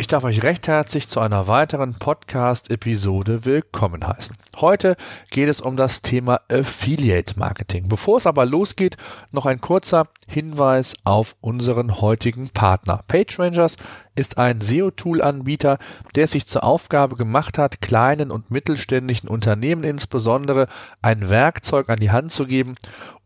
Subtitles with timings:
[0.00, 4.34] Ich darf euch recht herzlich zu einer weiteren Podcast-Episode willkommen heißen.
[4.56, 4.96] Heute
[5.30, 7.86] geht es um das Thema Affiliate Marketing.
[7.86, 8.96] Bevor es aber losgeht,
[9.30, 13.04] noch ein kurzer Hinweis auf unseren heutigen Partner.
[13.08, 13.76] PageRangers
[14.14, 15.76] ist ein SEO-Tool-Anbieter,
[16.14, 20.68] der sich zur Aufgabe gemacht hat, kleinen und mittelständischen Unternehmen insbesondere
[21.02, 22.76] ein Werkzeug an die Hand zu geben,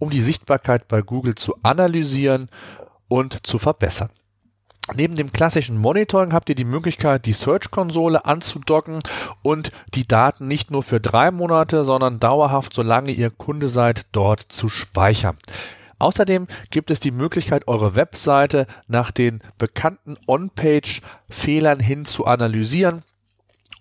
[0.01, 2.49] um die Sichtbarkeit bei Google zu analysieren
[3.07, 4.11] und zu verbessern.
[4.93, 9.01] Neben dem klassischen Monitoring habt ihr die Möglichkeit, die Search-Konsole anzudocken
[9.43, 14.41] und die Daten nicht nur für drei Monate, sondern dauerhaft, solange ihr Kunde seid, dort
[14.41, 15.39] zu speichern.
[15.99, 23.01] Außerdem gibt es die Möglichkeit, eure Webseite nach den bekannten On-Page-Fehlern hin zu analysieren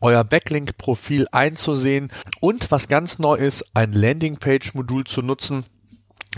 [0.03, 5.63] euer Backlink-Profil einzusehen und was ganz neu ist, ein Landingpage-Modul zu nutzen,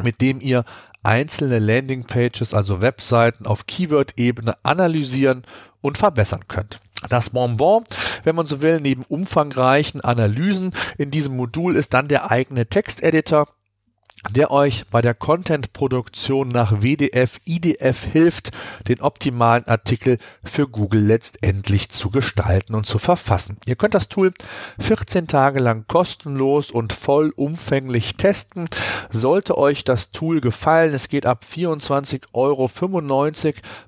[0.03, 0.65] mit dem ihr
[1.05, 5.43] einzelne Landingpages, also Webseiten auf Keyword-Ebene analysieren
[5.81, 6.79] und verbessern könnt.
[7.09, 7.83] Das Bonbon,
[8.23, 13.47] wenn man so will, neben umfangreichen Analysen in diesem Modul ist dann der eigene Texteditor,
[14.31, 18.51] der euch bei der Content-Produktion nach WDF, IDF hilft,
[18.87, 23.57] den optimalen Artikel für Google letztendlich zu gestalten und zu verfassen.
[23.65, 24.33] Ihr könnt das Tool
[24.79, 28.67] 14 Tage lang kostenlos und vollumfänglich testen.
[29.09, 32.69] Sollte euch das Tool gefallen, es geht ab 24,95 Euro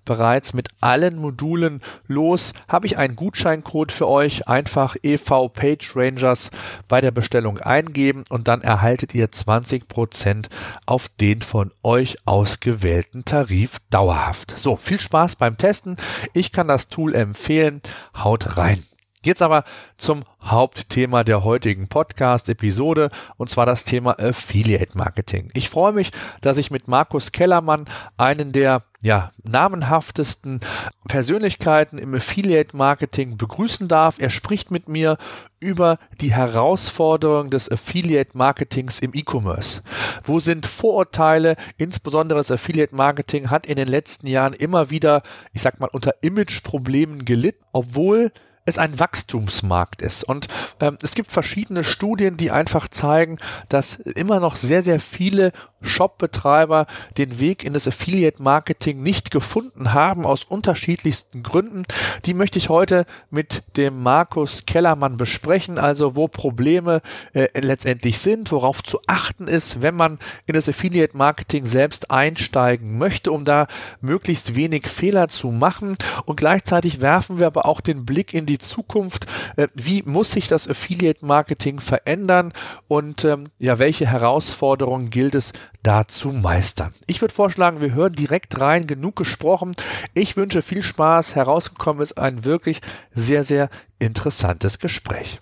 [0.06, 4.48] bereits mit allen Modulen los, habe ich einen Gutscheincode für euch.
[4.48, 6.52] Einfach EV Page Rangers
[6.88, 9.88] bei der Bestellung eingeben und dann erhaltet ihr 20
[10.28, 10.50] Prozent
[10.86, 14.58] auf den von euch ausgewählten Tarif dauerhaft.
[14.58, 15.96] So, viel Spaß beim Testen.
[16.34, 17.82] Ich kann das Tool empfehlen.
[18.14, 18.84] Haut rein.
[19.28, 19.66] Jetzt aber
[19.98, 25.52] zum Hauptthema der heutigen Podcast-Episode und zwar das Thema Affiliate Marketing.
[25.54, 27.84] Ich freue mich, dass ich mit Markus Kellermann
[28.16, 30.62] einen der ja, namenhaftesten
[31.10, 34.16] Persönlichkeiten im Affiliate Marketing begrüßen darf.
[34.18, 35.18] Er spricht mit mir
[35.60, 39.82] über die Herausforderungen des Affiliate Marketings im E-Commerce.
[40.24, 41.58] Wo sind Vorurteile?
[41.78, 45.22] Insbesondere das Affiliate Marketing hat in den letzten Jahren immer wieder,
[45.52, 48.32] ich sag mal, unter Imageproblemen gelitten, obwohl
[48.68, 50.24] es ein Wachstumsmarkt ist.
[50.24, 50.48] Und
[50.80, 53.38] ähm, es gibt verschiedene Studien, die einfach zeigen,
[53.70, 60.26] dass immer noch sehr, sehr viele Shop-Betreiber den Weg in das Affiliate-Marketing nicht gefunden haben,
[60.26, 61.84] aus unterschiedlichsten Gründen.
[62.26, 67.02] Die möchte ich heute mit dem Markus Kellermann besprechen, also wo Probleme
[67.34, 73.32] äh, letztendlich sind, worauf zu achten ist, wenn man in das Affiliate-Marketing selbst einsteigen möchte,
[73.32, 73.68] um da
[74.02, 75.96] möglichst wenig Fehler zu machen.
[76.26, 79.28] Und gleichzeitig werfen wir aber auch den Blick in die Zukunft.
[79.56, 82.54] Äh, wie muss sich das Affiliate-Marketing verändern
[82.88, 85.54] und ähm, ja, welche Herausforderungen gilt es
[85.88, 86.94] da zu meistern.
[87.06, 89.74] Ich würde vorschlagen, wir hören direkt rein, genug gesprochen.
[90.14, 91.36] Ich wünsche viel Spaß.
[91.36, 92.82] Herausgekommen ist ein wirklich
[93.14, 95.40] sehr, sehr interessantes Gespräch.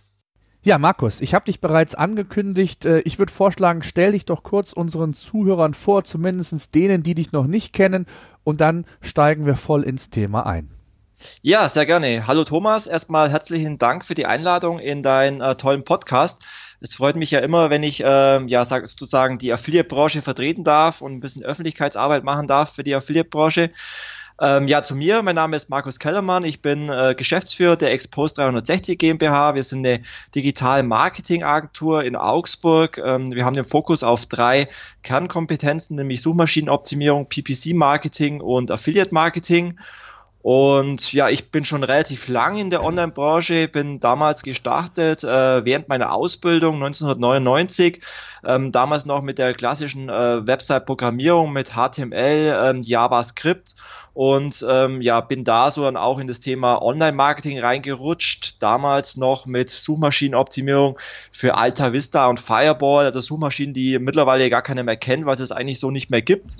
[0.62, 2.86] Ja, Markus, ich habe dich bereits angekündigt.
[2.86, 7.32] Äh, ich würde vorschlagen, stell dich doch kurz unseren Zuhörern vor, zumindest denen, die dich
[7.32, 8.06] noch nicht kennen,
[8.44, 10.70] und dann steigen wir voll ins Thema ein.
[11.42, 12.28] Ja, sehr gerne.
[12.28, 16.44] Hallo Thomas, erstmal herzlichen Dank für die Einladung in deinen äh, tollen Podcast.
[16.86, 21.02] Es freut mich ja immer, wenn ich äh, ja sag, sozusagen die Affiliate-Branche vertreten darf
[21.02, 23.72] und ein bisschen Öffentlichkeitsarbeit machen darf für die Affiliate-Branche.
[24.40, 25.24] Ähm, ja, zu mir.
[25.24, 26.44] Mein Name ist Markus Kellermann.
[26.44, 29.56] Ich bin äh, Geschäftsführer der Expose 360 GmbH.
[29.56, 30.04] Wir sind eine
[30.36, 33.02] digitale Marketingagentur in Augsburg.
[33.04, 34.68] Ähm, wir haben den Fokus auf drei
[35.02, 39.80] Kernkompetenzen, nämlich Suchmaschinenoptimierung, PPC-Marketing und Affiliate-Marketing.
[40.46, 45.90] Und ja, ich bin schon relativ lang in der Online-Branche, bin damals gestartet äh, während
[45.90, 48.00] meiner Ausbildung 1999,
[48.48, 53.76] ähm, damals noch mit der klassischen äh, Website-Programmierung mit HTML, ähm, JavaScript.
[54.14, 59.46] Und ähm, ja, bin da so dann auch in das Thema Online-Marketing reingerutscht, damals noch
[59.46, 60.98] mit Suchmaschinenoptimierung
[61.34, 65.42] für Alta Vista und Fireball, also Suchmaschinen, die mittlerweile gar keiner mehr kennt, weil es
[65.42, 66.56] es eigentlich so nicht mehr gibt.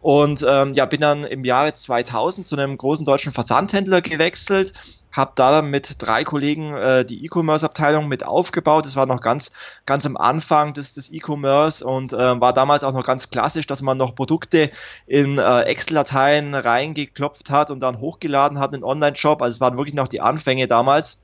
[0.00, 4.72] Und ähm, ja, bin dann im Jahre 2000 zu einem großen deutschen Versandhändler gewechselt,
[5.12, 8.84] habe da dann mit drei Kollegen äh, die E-Commerce-Abteilung mit aufgebaut.
[8.84, 9.52] Das war noch ganz,
[9.86, 13.82] ganz am Anfang des, des E-Commerce und äh, war damals auch noch ganz klassisch, dass
[13.82, 14.70] man noch Produkte
[15.06, 19.42] in äh, Excel-Dateien reingeklopft hat und dann hochgeladen hat in Online-Shop.
[19.42, 21.18] Also es waren wirklich noch die Anfänge damals.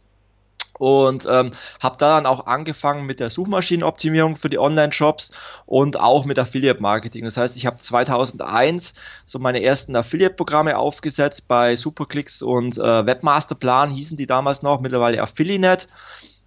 [0.78, 5.32] Und ähm, habe da dann auch angefangen mit der Suchmaschinenoptimierung für die Online-Shops
[5.64, 7.24] und auch mit Affiliate-Marketing.
[7.24, 8.94] Das heißt, ich habe 2001
[9.24, 15.22] so meine ersten Affiliate-Programme aufgesetzt bei Superclicks und äh, Webmasterplan hießen die damals noch, mittlerweile
[15.22, 15.88] Affiliate.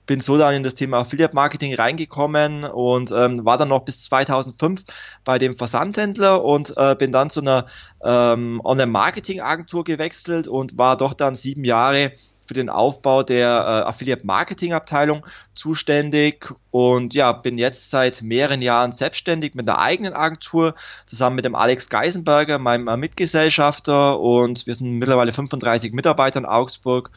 [0.06, 4.84] Bin so dann in das Thema Affiliate-Marketing reingekommen und ähm, war dann noch bis 2005
[5.24, 7.68] bei dem Versandhändler und äh, bin dann zu einer
[8.04, 12.14] ähm, Online-Marketing-Agentur gewechselt und war doch dann sieben Jahre
[12.50, 15.24] für den Aufbau der äh, Affiliate Marketing Abteilung
[15.54, 20.74] zuständig und ja, bin jetzt seit mehreren Jahren selbstständig mit einer eigenen Agentur
[21.06, 26.48] zusammen mit dem Alex Geisenberger, meinem äh, Mitgesellschafter und wir sind mittlerweile 35 Mitarbeiter in
[26.48, 27.12] Augsburg.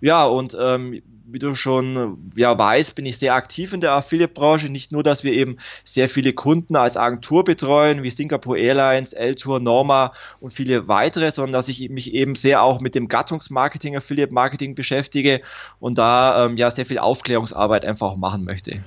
[0.00, 4.70] Ja, und ähm, wie du schon ja, weißt, bin ich sehr aktiv in der Affiliate-Branche.
[4.70, 9.60] Nicht nur, dass wir eben sehr viele Kunden als Agentur betreuen, wie Singapore Airlines, L-Tour,
[9.60, 14.74] Norma und viele weitere, sondern dass ich mich eben sehr auch mit dem Gattungsmarketing, Affiliate-Marketing
[14.78, 15.42] beschäftige
[15.80, 18.82] und da ähm, ja sehr viel Aufklärungsarbeit einfach auch machen möchte.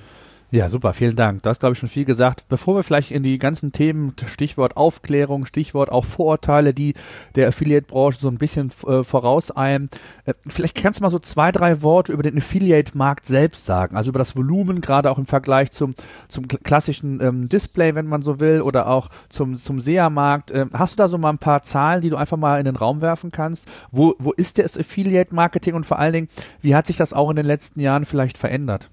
[0.54, 1.42] Ja, super, vielen Dank.
[1.42, 2.46] Du hast, glaube ich, schon viel gesagt.
[2.50, 6.92] Bevor wir vielleicht in die ganzen Themen, Stichwort Aufklärung, Stichwort auch Vorurteile, die
[7.36, 9.88] der Affiliate-Branche so ein bisschen äh, vorauseilen,
[10.26, 14.10] äh, vielleicht kannst du mal so zwei, drei Worte über den Affiliate-Markt selbst sagen, also
[14.10, 15.94] über das Volumen, gerade auch im Vergleich zum,
[16.28, 20.50] zum klassischen ähm, Display, wenn man so will, oder auch zum, zum SEA-Markt.
[20.50, 22.76] Ähm, hast du da so mal ein paar Zahlen, die du einfach mal in den
[22.76, 23.66] Raum werfen kannst?
[23.90, 26.28] Wo, wo ist das Affiliate-Marketing und vor allen Dingen,
[26.60, 28.90] wie hat sich das auch in den letzten Jahren vielleicht verändert?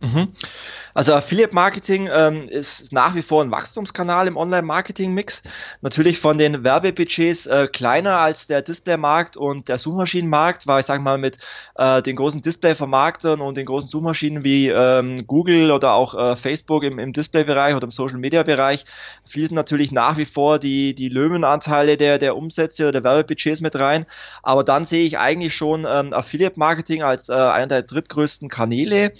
[0.00, 0.28] Mhm.
[0.94, 5.42] Also Affiliate Marketing ähm, ist nach wie vor ein Wachstumskanal im Online-Marketing-Mix.
[5.82, 11.02] Natürlich von den Werbebudgets äh, kleiner als der Display-Markt und der Suchmaschinenmarkt, weil ich sage
[11.02, 11.38] mal mit
[11.76, 16.82] äh, den großen Display-Vermarktern und den großen Suchmaschinen wie ähm, Google oder auch äh, Facebook
[16.82, 18.86] im, im Display-Bereich oder im Social-Media-Bereich
[19.26, 23.76] fließen natürlich nach wie vor die, die Löwenanteile der, der Umsätze oder der Werbebudgets mit
[23.76, 24.06] rein.
[24.42, 29.12] Aber dann sehe ich eigentlich schon ähm, Affiliate Marketing als äh, einer der drittgrößten Kanäle.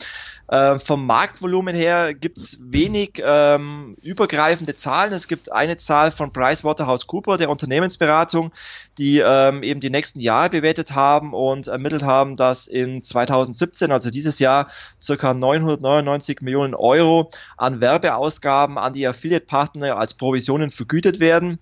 [0.50, 5.12] Äh, vom Marktvolumen her gibt es wenig ähm, übergreifende Zahlen.
[5.12, 8.52] Es gibt eine Zahl von PricewaterhouseCooper, der Unternehmensberatung,
[8.98, 14.10] die ähm, eben die nächsten Jahre bewertet haben und ermittelt haben, dass in 2017, also
[14.10, 14.68] dieses Jahr,
[15.02, 21.58] circa 999 Millionen Euro an Werbeausgaben an die Affiliate-Partner als Provisionen vergütet werden.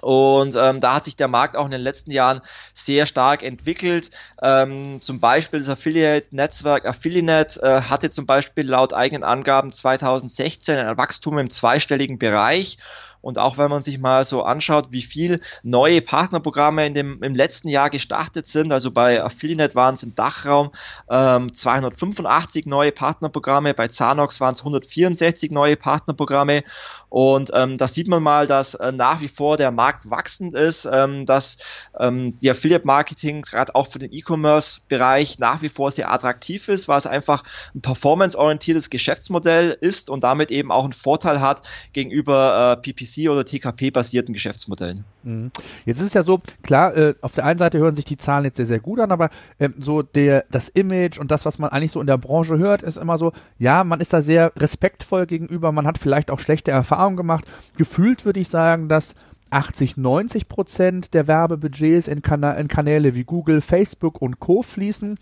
[0.00, 2.40] Und ähm, da hat sich der Markt auch in den letzten Jahren
[2.74, 4.10] sehr stark entwickelt.
[4.42, 10.96] Ähm, zum Beispiel das Affiliate-Netzwerk Affiliate äh, hatte zum Beispiel laut eigenen Angaben 2016 ein
[10.96, 12.78] Wachstum im zweistelligen Bereich
[13.24, 17.34] und auch wenn man sich mal so anschaut, wie viel neue Partnerprogramme in dem, im
[17.34, 20.70] letzten Jahr gestartet sind, also bei Affiliate waren es im Dachraum
[21.08, 26.64] ähm, 285 neue Partnerprogramme, bei Zanox waren es 164 neue Partnerprogramme.
[27.08, 30.84] Und ähm, da sieht man mal, dass äh, nach wie vor der Markt wachsend ist,
[30.84, 31.58] ähm, dass
[31.96, 36.88] ähm, die Affiliate Marketing gerade auch für den E-Commerce-Bereich nach wie vor sehr attraktiv ist,
[36.88, 41.62] weil es einfach ein performance-orientiertes Geschäftsmodell ist und damit eben auch einen Vorteil hat
[41.92, 45.04] gegenüber äh, PPC PPC oder TKP-basierten Geschäftsmodellen.
[45.22, 45.50] Mhm.
[45.84, 48.44] Jetzt ist es ja so, klar, äh, auf der einen Seite hören sich die Zahlen
[48.44, 51.70] jetzt sehr, sehr gut an, aber äh, so der, das Image und das, was man
[51.70, 55.26] eigentlich so in der Branche hört, ist immer so, ja, man ist da sehr respektvoll
[55.26, 57.44] gegenüber, man hat vielleicht auch schlechte Erfahrungen gemacht.
[57.76, 59.14] Gefühlt würde ich sagen, dass
[59.54, 64.62] 80, 90 Prozent der Werbebudgets in, Kana in Kanäle wie Google, Facebook und Co.
[64.62, 65.16] fließen.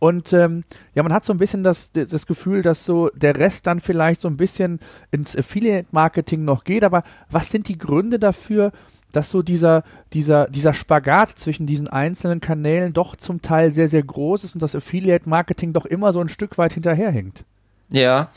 [0.00, 3.66] Und ähm, ja, man hat so ein bisschen das, das Gefühl, dass so der Rest
[3.66, 4.80] dann vielleicht so ein bisschen
[5.12, 6.82] ins Affiliate-Marketing noch geht.
[6.82, 8.72] Aber was sind die Gründe dafür,
[9.12, 14.02] dass so dieser, dieser, dieser Spagat zwischen diesen einzelnen Kanälen doch zum Teil sehr, sehr
[14.02, 17.44] groß ist und das Affiliate-Marketing doch immer so ein Stück weit hinterherhinkt?
[17.88, 18.30] Ja,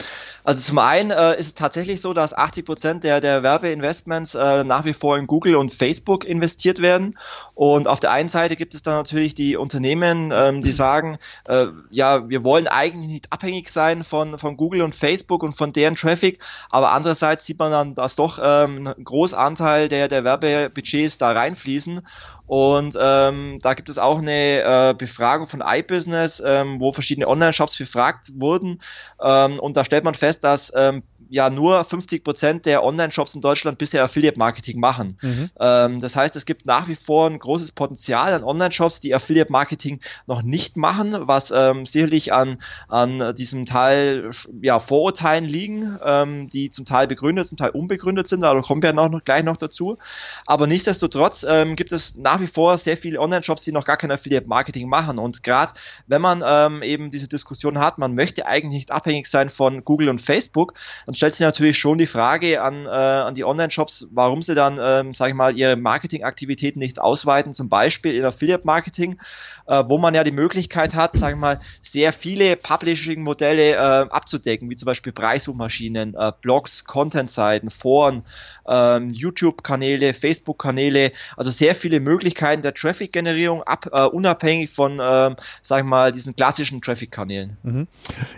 [0.44, 4.64] also zum einen äh, ist es tatsächlich so, dass 80 Prozent der, der Werbeinvestments äh,
[4.64, 7.18] nach wie vor in Google und Facebook investiert werden.
[7.56, 11.68] Und auf der einen Seite gibt es dann natürlich die Unternehmen, ähm, die sagen, äh,
[11.90, 15.96] ja, wir wollen eigentlich nicht abhängig sein von, von Google und Facebook und von deren
[15.96, 16.40] Traffic.
[16.70, 22.02] Aber andererseits sieht man dann, dass doch ähm, ein Großanteil der, der Werbebudgets da reinfließen.
[22.50, 27.78] Und ähm, da gibt es auch eine äh, Befragung von iBusiness, ähm, wo verschiedene Online-Shops
[27.78, 28.82] befragt wurden.
[29.22, 33.42] Ähm, und da stellt man fest, dass ähm, ja nur 50 Prozent der Online-Shops in
[33.42, 35.18] Deutschland bisher Affiliate-Marketing machen.
[35.22, 35.50] Mhm.
[35.60, 40.00] Ähm, das heißt, es gibt nach wie vor ein großes Potenzial an Online-Shops, die Affiliate-Marketing
[40.28, 42.58] noch nicht machen, was ähm, sicherlich an,
[42.88, 44.32] an diesem Teil
[44.62, 48.94] ja, Vorurteilen liegen, ähm, die zum Teil begründet, zum Teil unbegründet sind, da kommen wir
[48.94, 49.98] noch, noch gleich noch dazu.
[50.46, 54.12] Aber nichtsdestotrotz ähm, gibt es nach wie vor sehr viele Online-Shops, die noch gar kein
[54.12, 55.20] Affiliate-Marketing machen.
[55.20, 55.74] Und gerade
[56.08, 60.10] wenn man ähm, eben diese Diskussion hat, man möchte eigentlich nicht abhängig sein von Google
[60.10, 60.74] und Facebook,
[61.06, 64.80] dann stellt sich natürlich schon die Frage an, äh, an die Online-Shops, warum sie dann,
[64.82, 69.20] ähm, sage ich mal, ihre Marketingaktivitäten nicht ausweiten, zum Beispiel in Affiliate-Marketing,
[69.68, 74.70] äh, wo man ja die Möglichkeit hat, sagen wir mal, sehr viele Publishing-Modelle äh, abzudecken,
[74.70, 78.24] wie zum Beispiel Preissuchmaschinen, äh, Blogs, Content-Seiten, Foren,
[78.70, 85.90] ähm, YouTube-Kanäle, Facebook-Kanäle, also sehr viele Möglichkeiten der Traffic-Generierung, äh, unabhängig von, äh, sag ich
[85.90, 87.58] mal, diesen klassischen Traffic-Kanälen.
[87.64, 87.88] Mhm.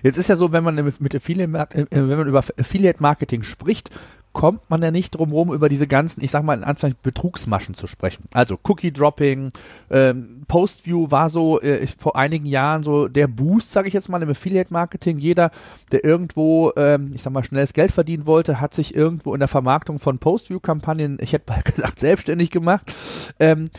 [0.03, 3.89] Jetzt ist ja so, wenn man mit Affiliate, äh, wenn man über Affiliate-Marketing spricht,
[4.33, 7.75] kommt man ja nicht drum rum, über diese ganzen, ich sag mal in Anführungszeichen, Betrugsmaschen
[7.75, 8.23] zu sprechen.
[8.33, 9.51] Also Cookie-Dropping,
[9.89, 14.21] ähm, Post-View war so äh, vor einigen Jahren so der Boost, sage ich jetzt mal,
[14.21, 15.17] im Affiliate-Marketing.
[15.17, 15.51] Jeder,
[15.91, 19.49] der irgendwo, ähm, ich sag mal, schnelles Geld verdienen wollte, hat sich irgendwo in der
[19.49, 22.93] Vermarktung von Post-View-Kampagnen, ich hätte mal gesagt, selbstständig gemacht.
[23.39, 23.69] Ähm,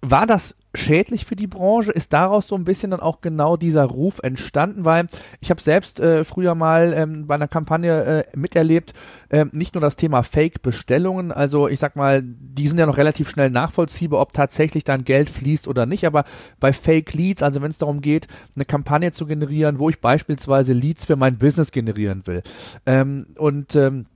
[0.00, 1.90] war das schädlich für die Branche?
[1.90, 4.84] Ist daraus so ein bisschen dann auch genau dieser Ruf entstanden?
[4.84, 5.06] Weil
[5.40, 8.92] ich habe selbst äh, früher mal ähm, bei einer Kampagne äh, miterlebt,
[9.28, 13.30] äh, nicht nur das Thema Fake-Bestellungen, also ich sag mal, die sind ja noch relativ
[13.30, 16.24] schnell nachvollziehbar, ob tatsächlich dann Geld fließt oder nicht, aber
[16.60, 21.06] bei Fake-Leads, also wenn es darum geht, eine Kampagne zu generieren, wo ich beispielsweise Leads
[21.06, 22.42] für mein Business generieren will
[22.86, 24.06] ähm, und ähm,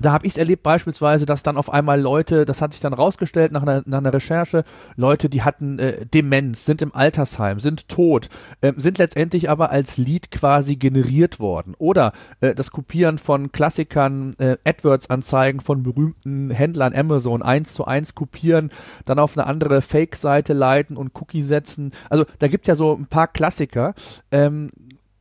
[0.00, 2.92] da habe ich es erlebt beispielsweise, dass dann auf einmal Leute, das hat sich dann
[2.94, 4.64] rausgestellt nach einer, nach einer Recherche,
[4.96, 8.28] Leute, die hatten äh, Demenz, sind im Altersheim, sind tot,
[8.60, 11.74] äh, sind letztendlich aber als Lead quasi generiert worden.
[11.78, 18.14] Oder äh, das Kopieren von Klassikern, äh, AdWords-Anzeigen von berühmten Händlern, Amazon, eins zu eins
[18.14, 18.70] kopieren,
[19.04, 21.92] dann auf eine andere Fake-Seite leiten und Cookie setzen.
[22.08, 23.94] Also da gibt ja so ein paar Klassiker.
[24.30, 24.70] Ähm,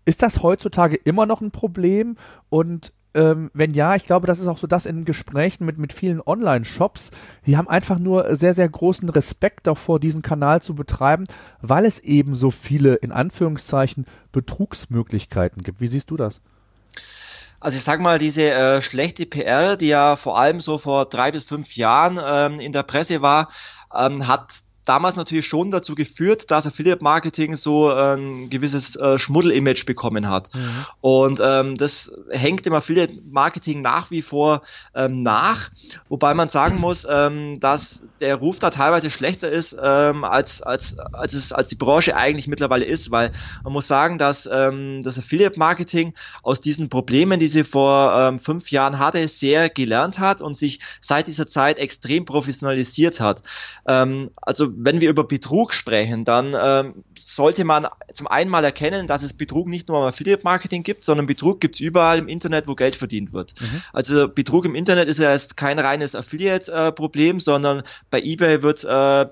[0.06, 2.18] ist das heutzutage immer noch ein Problem?
[2.50, 5.94] Und ähm, wenn ja, ich glaube, das ist auch so das in Gesprächen mit, mit
[5.94, 7.12] vielen Online-Shops.
[7.46, 11.26] Die haben einfach nur sehr, sehr großen Respekt davor, diesen Kanal zu betreiben,
[11.62, 15.82] weil es eben so viele, in Anführungszeichen, Betrugsmöglichkeiten gibt.
[15.82, 16.42] Wie siehst du das?
[17.60, 21.32] Also ich sag mal, diese äh, schlechte PR, die ja vor allem so vor drei
[21.32, 23.50] bis fünf Jahren ähm, in der Presse war,
[23.94, 29.86] ähm, hat damals natürlich schon dazu geführt, dass Affiliate Marketing so ein gewisses äh, Schmuddel-Image
[29.86, 30.50] bekommen hat.
[30.56, 30.86] Mhm.
[31.00, 34.64] Und ähm, das hängt im Affiliate Marketing nach wie vor
[34.96, 35.70] ähm, nach,
[36.10, 40.98] wobei man sagen muss, ähm, dass der Ruf da teilweise schlechter ist, ähm, als, als,
[40.98, 43.32] als, es, als die Branche eigentlich mittlerweile ist, weil
[43.64, 48.40] man muss sagen, dass ähm, das Affiliate Marketing aus diesen Problemen, die sie vor ähm,
[48.40, 53.44] fünf Jahren hatte, sehr gelernt hat und sich seit dieser Zeit extrem professionalisiert hat.
[53.88, 59.08] Ähm, also wenn wir über Betrug sprechen, dann ähm, sollte man zum einen mal erkennen,
[59.08, 62.30] dass es Betrug nicht nur am Affiliate Marketing gibt, sondern Betrug gibt es überall im
[62.30, 63.54] Internet, wo Geld verdient wird.
[63.60, 63.82] Mhm.
[63.92, 68.86] Also Betrug im Internet ist ja erst kein reines Affiliate-Problem, äh, sondern bei eBay wird,
[68.86, 69.26] äh,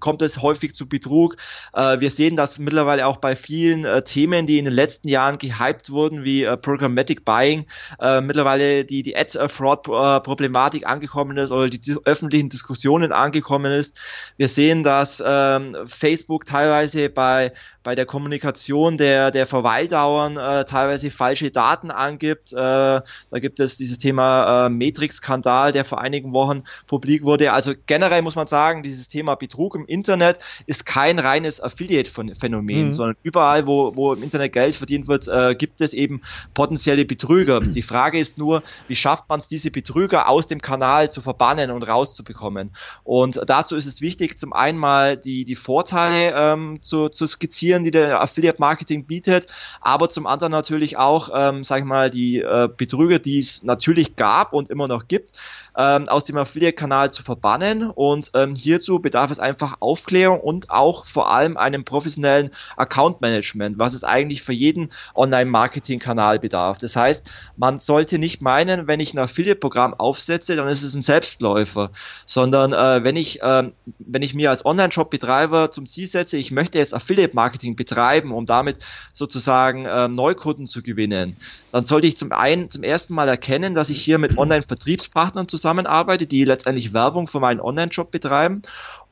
[0.00, 1.36] kommt es häufig zu Betrug.
[1.74, 5.36] Äh, wir sehen das mittlerweile auch bei vielen äh, Themen, die in den letzten Jahren
[5.36, 7.66] gehypt wurden, wie äh, Programmatic Buying,
[8.00, 14.00] äh, mittlerweile die, die Ad-Fraud-Problematik angekommen ist oder die, die öffentlichen Diskussionen angekommen ist.
[14.38, 17.52] Wir sehen, dass dass ähm, Facebook teilweise bei,
[17.84, 22.52] bei der Kommunikation der, der Verweildauern äh, teilweise falsche Daten angibt.
[22.52, 23.02] Äh, da
[23.34, 27.52] gibt es dieses Thema äh, Matrix-Skandal, der vor einigen Wochen publik wurde.
[27.52, 32.92] Also generell muss man sagen, dieses Thema Betrug im Internet ist kein reines Affiliate-Phänomen, mhm.
[32.92, 36.22] sondern überall, wo, wo im Internet Geld verdient wird, äh, gibt es eben
[36.54, 37.60] potenzielle Betrüger.
[37.60, 41.70] Die Frage ist nur, wie schafft man es, diese Betrüger aus dem Kanal zu verbannen
[41.70, 42.70] und rauszubekommen?
[43.02, 47.73] Und dazu ist es wichtig, zum einen mal die, die Vorteile ähm, zu, zu skizzieren,
[47.82, 49.48] die der Affiliate Marketing bietet,
[49.80, 54.16] aber zum anderen natürlich auch, ähm, sag ich mal, die äh, Betrüger, die es natürlich
[54.16, 55.32] gab und immer noch gibt,
[55.76, 57.90] ähm, aus dem Affiliate-Kanal zu verbannen.
[57.90, 63.94] Und ähm, hierzu bedarf es einfach Aufklärung und auch vor allem einem professionellen Account-Management, was
[63.94, 66.78] es eigentlich für jeden Online-Marketing-Kanal bedarf.
[66.78, 67.24] Das heißt,
[67.56, 71.90] man sollte nicht meinen, wenn ich ein Affiliate-Programm aufsetze, dann ist es ein Selbstläufer,
[72.26, 76.78] sondern äh, wenn ich, äh, wenn ich mir als Online-Shop-Betreiber zum Ziel setze, ich möchte
[76.78, 78.76] jetzt Affiliate-Marketing betreiben, um damit
[79.14, 81.38] sozusagen äh, Neukunden zu gewinnen,
[81.72, 86.26] dann sollte ich zum einen zum ersten Mal erkennen, dass ich hier mit Online-Vertriebspartnern zusammenarbeite,
[86.26, 88.62] die letztendlich Werbung für meinen Online-Shop betreiben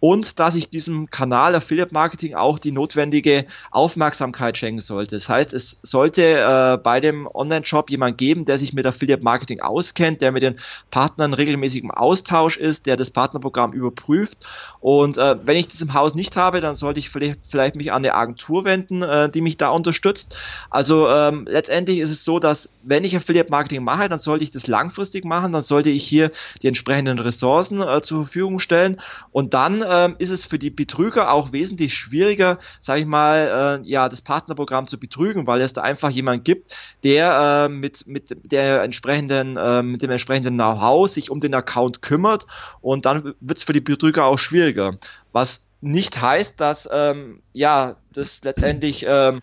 [0.02, 5.14] und dass ich diesem Kanal Affiliate Marketing auch die notwendige Aufmerksamkeit schenken sollte.
[5.14, 9.60] Das heißt, es sollte äh, bei dem Online-Shop jemand geben, der sich mit Affiliate Marketing
[9.60, 10.58] auskennt, der mit den
[10.90, 14.38] Partnern regelmäßig im Austausch ist, der das Partnerprogramm überprüft.
[14.80, 17.92] Und äh, wenn ich das im Haus nicht habe, dann sollte ich vielleicht, vielleicht mich
[17.92, 20.34] an eine Agentur wenden, äh, die mich da unterstützt.
[20.68, 24.50] Also ähm, letztendlich ist es so, dass wenn ich Affiliate Marketing mache, dann sollte ich
[24.50, 29.54] das langfristig machen, dann sollte ich hier die entsprechenden Ressourcen äh, zur Verfügung stellen und
[29.54, 34.08] dann ähm, ist es für die Betrüger auch wesentlich schwieriger, sage ich mal, äh, ja,
[34.08, 38.82] das Partnerprogramm zu betrügen, weil es da einfach jemand gibt, der äh, mit, mit der
[38.82, 42.46] entsprechenden, äh, mit dem entsprechenden Know-how sich um den Account kümmert
[42.80, 44.96] und dann wird es für die Betrüger auch schwieriger.
[45.32, 49.42] Was nicht heißt, dass ähm, ja das letztendlich ähm,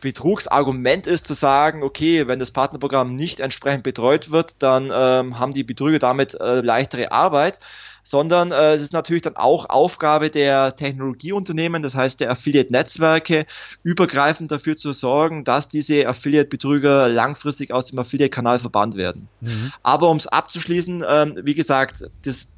[0.00, 5.52] Betrugsargument ist zu sagen, okay, wenn das Partnerprogramm nicht entsprechend betreut wird, dann ähm, haben
[5.52, 7.58] die Betrüger damit äh, leichtere Arbeit,
[8.02, 13.46] sondern äh, es ist natürlich dann auch Aufgabe der Technologieunternehmen, das heißt der Affiliate-Netzwerke,
[13.82, 19.28] übergreifend dafür zu sorgen, dass diese Affiliate-Betrüger langfristig aus dem Affiliate-Kanal verbannt werden.
[19.40, 19.72] Mhm.
[19.82, 22.48] Aber um es abzuschließen, ähm, wie gesagt, das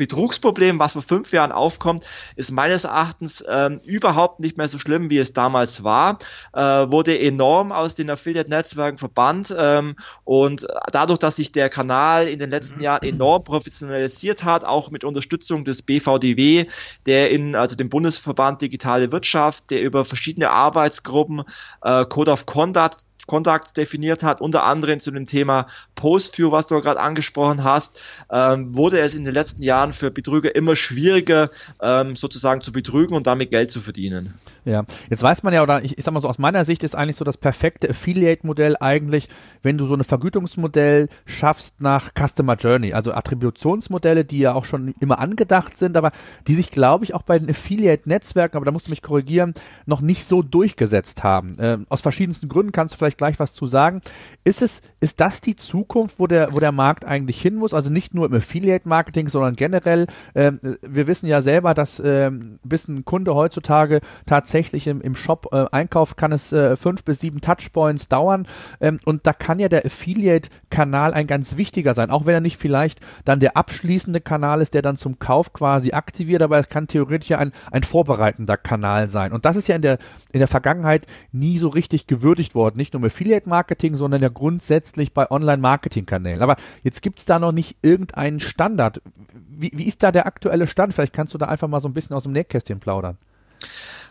[0.00, 2.04] Betrugsproblem, was vor fünf Jahren aufkommt,
[2.34, 6.18] ist meines Erachtens ähm, überhaupt nicht mehr so schlimm, wie es damals war.
[6.54, 12.38] Äh, wurde enorm aus den Affiliate-Netzwerken verbannt ähm, und dadurch, dass sich der Kanal in
[12.38, 16.64] den letzten Jahren enorm professionalisiert hat, auch mit Unterstützung des BVDW,
[17.04, 21.42] der in also dem Bundesverband Digitale Wirtschaft, der über verschiedene Arbeitsgruppen
[21.82, 26.80] äh, Code of Conduct Contacts definiert hat, unter anderem zu dem Thema Postview, was du
[26.80, 32.16] gerade angesprochen hast, ähm, wurde es in den letzten Jahren für Betrüger immer schwieriger, ähm,
[32.16, 34.34] sozusagen zu betrügen und damit Geld zu verdienen.
[34.64, 36.94] Ja, jetzt weiß man ja, oder ich, ich sag mal so, aus meiner Sicht ist
[36.94, 39.28] eigentlich so das perfekte Affiliate-Modell eigentlich,
[39.62, 44.94] wenn du so ein Vergütungsmodell schaffst nach Customer Journey, also Attributionsmodelle, die ja auch schon
[45.00, 46.10] immer angedacht sind, aber
[46.48, 49.54] die sich, glaube ich, auch bei den Affiliate-Netzwerken, aber da musst du mich korrigieren,
[49.86, 51.58] noch nicht so durchgesetzt haben.
[51.58, 54.00] Äh, aus verschiedensten Gründen kannst du vielleicht gleich was zu sagen.
[54.44, 57.74] Ist es, ist das die Zukunft, wo der, wo der Markt eigentlich hin muss?
[57.74, 60.06] Also nicht nur im Affiliate-Marketing, sondern generell.
[60.34, 65.48] Ähm, wir wissen ja selber, dass ähm, bis ein Kunde heutzutage tatsächlich im, im Shop
[65.52, 68.46] äh, einkauft, kann es äh, fünf bis sieben Touchpoints dauern.
[68.80, 72.56] Ähm, und da kann ja der Affiliate-Kanal ein ganz wichtiger sein, auch wenn er nicht
[72.56, 76.86] vielleicht dann der abschließende Kanal ist, der dann zum Kauf quasi aktiviert, aber es kann
[76.86, 79.32] theoretisch ja ein, ein vorbereitender Kanal sein.
[79.32, 79.98] Und das ist ja in der,
[80.32, 85.12] in der Vergangenheit nie so richtig gewürdigt worden, nicht nur im Affiliate-Marketing, sondern ja grundsätzlich
[85.12, 86.42] bei Online-Marketing-Kanälen.
[86.42, 89.02] Aber jetzt gibt es da noch nicht irgendeinen Standard.
[89.48, 90.94] Wie, wie ist da der aktuelle Stand?
[90.94, 93.18] Vielleicht kannst du da einfach mal so ein bisschen aus dem Nähkästchen plaudern.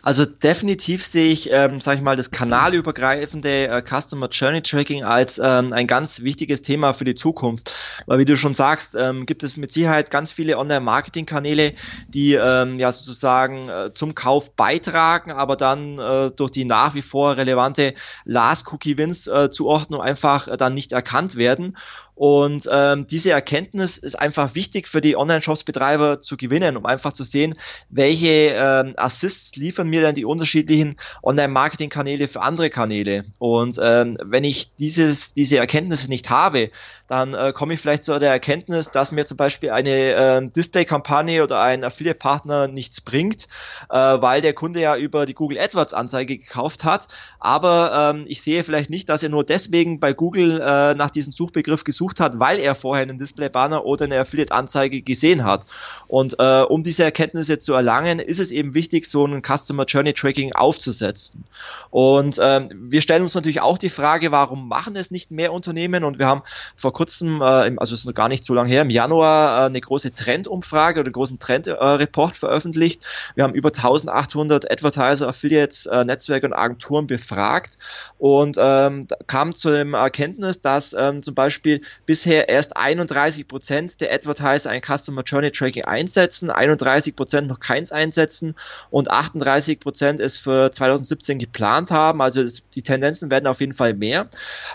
[0.02, 5.38] Also definitiv sehe ich, ähm, sage ich mal, das kanalübergreifende äh, Customer Journey Tracking als
[5.42, 7.74] ähm, ein ganz wichtiges Thema für die Zukunft.
[8.06, 11.74] Weil wie du schon sagst, ähm, gibt es mit Sicherheit ganz viele Online-Marketing-Kanäle,
[12.08, 17.02] die ähm, ja sozusagen äh, zum Kauf beitragen, aber dann äh, durch die nach wie
[17.02, 21.76] vor relevante Last-Cookie-Wins-Zuordnung äh, einfach äh, dann nicht erkannt werden.
[22.20, 27.24] Und ähm, diese Erkenntnis ist einfach wichtig für die Online-Shops-Betreiber zu gewinnen, um einfach zu
[27.24, 27.54] sehen,
[27.88, 33.24] welche ähm, Assists liefern mir denn die unterschiedlichen Online-Marketing-Kanäle für andere Kanäle.
[33.38, 36.70] Und ähm, wenn ich dieses, diese Erkenntnisse nicht habe,
[37.10, 41.42] dann äh, komme ich vielleicht zu der Erkenntnis, dass mir zum Beispiel eine äh, Display-Kampagne
[41.42, 43.48] oder ein Affiliate-Partner nichts bringt,
[43.88, 47.08] äh, weil der Kunde ja über die Google AdWords-Anzeige gekauft hat.
[47.40, 51.32] Aber ähm, ich sehe vielleicht nicht, dass er nur deswegen bei Google äh, nach diesem
[51.32, 55.66] Suchbegriff gesucht hat, weil er vorher einen Display-Banner oder eine Affiliate-Anzeige gesehen hat.
[56.08, 60.14] Und äh, um diese Erkenntnisse zu erlangen, ist es eben wichtig, so ein Customer Journey
[60.14, 61.44] Tracking aufzusetzen.
[61.90, 66.02] Und ähm, wir stellen uns natürlich auch die Frage, warum machen es nicht mehr Unternehmen?
[66.04, 66.42] Und wir haben
[66.76, 69.80] vor kurzem, äh, also ist noch gar nicht so lange her, im Januar äh, eine
[69.80, 73.04] große Trendumfrage oder einen großen Trendreport äh, veröffentlicht.
[73.34, 77.76] Wir haben über 1800 Advertiser, Affiliates, äh, Netzwerke und Agenturen befragt
[78.18, 84.12] und ähm, kam zu dem Erkenntnis, dass ähm, zum Beispiel bisher erst 31 Prozent der
[84.12, 88.54] Advertiser ein Customer Journey Tracking einsetzen, 31 Prozent noch keins einsetzen
[88.90, 92.22] und 38 Prozent es für 2017 geplant haben.
[92.22, 94.28] Also das, die Tendenzen werden auf jeden Fall mehr.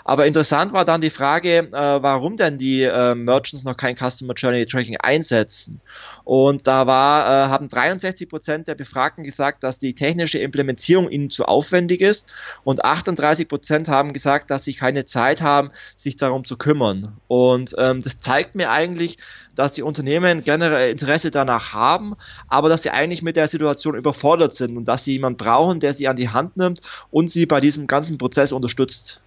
[0.04, 3.94] Aber interessant war dann die Frage, äh, warum warum denn die äh, Merchants noch kein
[3.94, 5.80] Customer Journey Tracking einsetzen.
[6.24, 11.30] Und da war, äh, haben 63 Prozent der Befragten gesagt, dass die technische Implementierung ihnen
[11.30, 12.32] zu aufwendig ist
[12.64, 17.05] und 38 Prozent haben gesagt, dass sie keine Zeit haben, sich darum zu kümmern.
[17.28, 19.18] Und ähm, das zeigt mir eigentlich,
[19.54, 22.14] dass die Unternehmen generell Interesse danach haben,
[22.48, 25.94] aber dass sie eigentlich mit der Situation überfordert sind und dass sie jemanden brauchen, der
[25.94, 29.20] sie an die Hand nimmt und sie bei diesem ganzen Prozess unterstützt.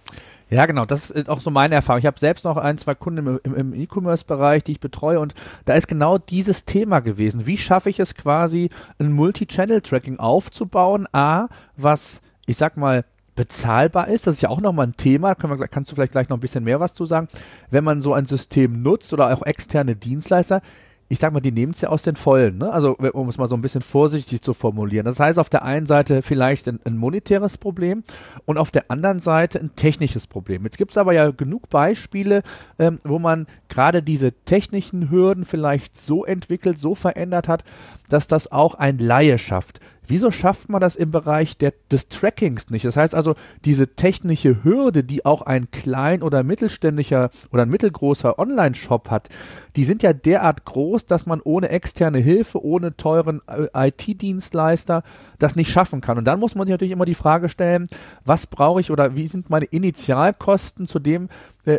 [0.50, 2.00] Ja, genau, das ist auch so meine Erfahrung.
[2.00, 5.32] Ich habe selbst noch ein, zwei Kunden im, im, E-Commerce-Bereich, die ich betreue und
[5.64, 7.46] da ist genau dieses Thema gewesen.
[7.46, 11.06] Wie schaffe ich es quasi, ein Multi-Channel-Tracking aufzubauen?
[11.12, 13.04] A, was, ich sag mal,
[13.40, 14.26] bezahlbar ist.
[14.26, 15.34] Das ist ja auch nochmal ein Thema.
[15.34, 17.26] Kann man, kannst du vielleicht gleich noch ein bisschen mehr was zu sagen?
[17.70, 20.60] Wenn man so ein System nutzt oder auch externe Dienstleister,
[21.08, 22.70] ich sag mal, die nehmen es ja aus den Vollen, ne?
[22.70, 25.06] Also um es mal so ein bisschen vorsichtig zu formulieren.
[25.06, 28.02] Das heißt, auf der einen Seite vielleicht ein, ein monetäres Problem
[28.44, 30.64] und auf der anderen Seite ein technisches Problem.
[30.64, 32.42] Jetzt gibt es aber ja genug Beispiele,
[32.78, 37.64] ähm, wo man gerade diese technischen Hürden vielleicht so entwickelt, so verändert hat,
[38.10, 39.80] dass das auch ein Laie schafft.
[40.06, 42.84] Wieso schafft man das im Bereich der, des Trackings nicht?
[42.84, 43.34] Das heißt also,
[43.64, 49.28] diese technische Hürde, die auch ein klein- oder mittelständischer oder ein mittelgroßer Online-Shop hat,
[49.76, 55.02] die sind ja derart groß, dass man ohne externe Hilfe, ohne teuren äh, IT-Dienstleister
[55.38, 56.18] das nicht schaffen kann.
[56.18, 57.86] Und dann muss man sich natürlich immer die Frage stellen,
[58.24, 61.28] was brauche ich oder wie sind meine Initialkosten zu dem,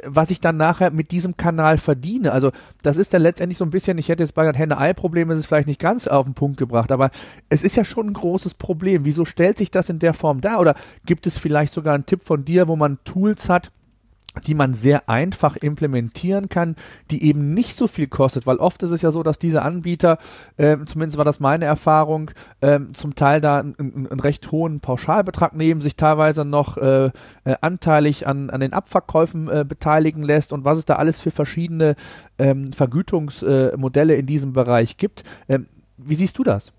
[0.05, 2.31] was ich dann nachher mit diesem Kanal verdiene.
[2.31, 5.45] Also das ist dann letztendlich so ein bisschen, ich hätte jetzt bei Henne-Ei-Problem, ist es
[5.45, 7.09] vielleicht nicht ganz auf den Punkt gebracht, aber
[7.49, 9.05] es ist ja schon ein großes Problem.
[9.05, 10.59] Wieso stellt sich das in der Form dar?
[10.59, 13.71] Oder gibt es vielleicht sogar einen Tipp von dir, wo man Tools hat,
[14.45, 16.75] die man sehr einfach implementieren kann,
[17.09, 20.17] die eben nicht so viel kostet, weil oft ist es ja so, dass diese Anbieter,
[20.57, 25.55] äh, zumindest war das meine Erfahrung, äh, zum Teil da einen, einen, recht hohen Pauschalbetrag
[25.55, 27.11] nehmen, sich teilweise noch äh, äh,
[27.61, 31.95] anteilig an, an den Abverkäufen äh, beteiligen lässt und was es da alles für verschiedene
[32.39, 35.23] ähm, Vergütungsmodelle in diesem Bereich gibt.
[35.49, 35.67] Ähm,
[35.97, 36.71] wie siehst du das?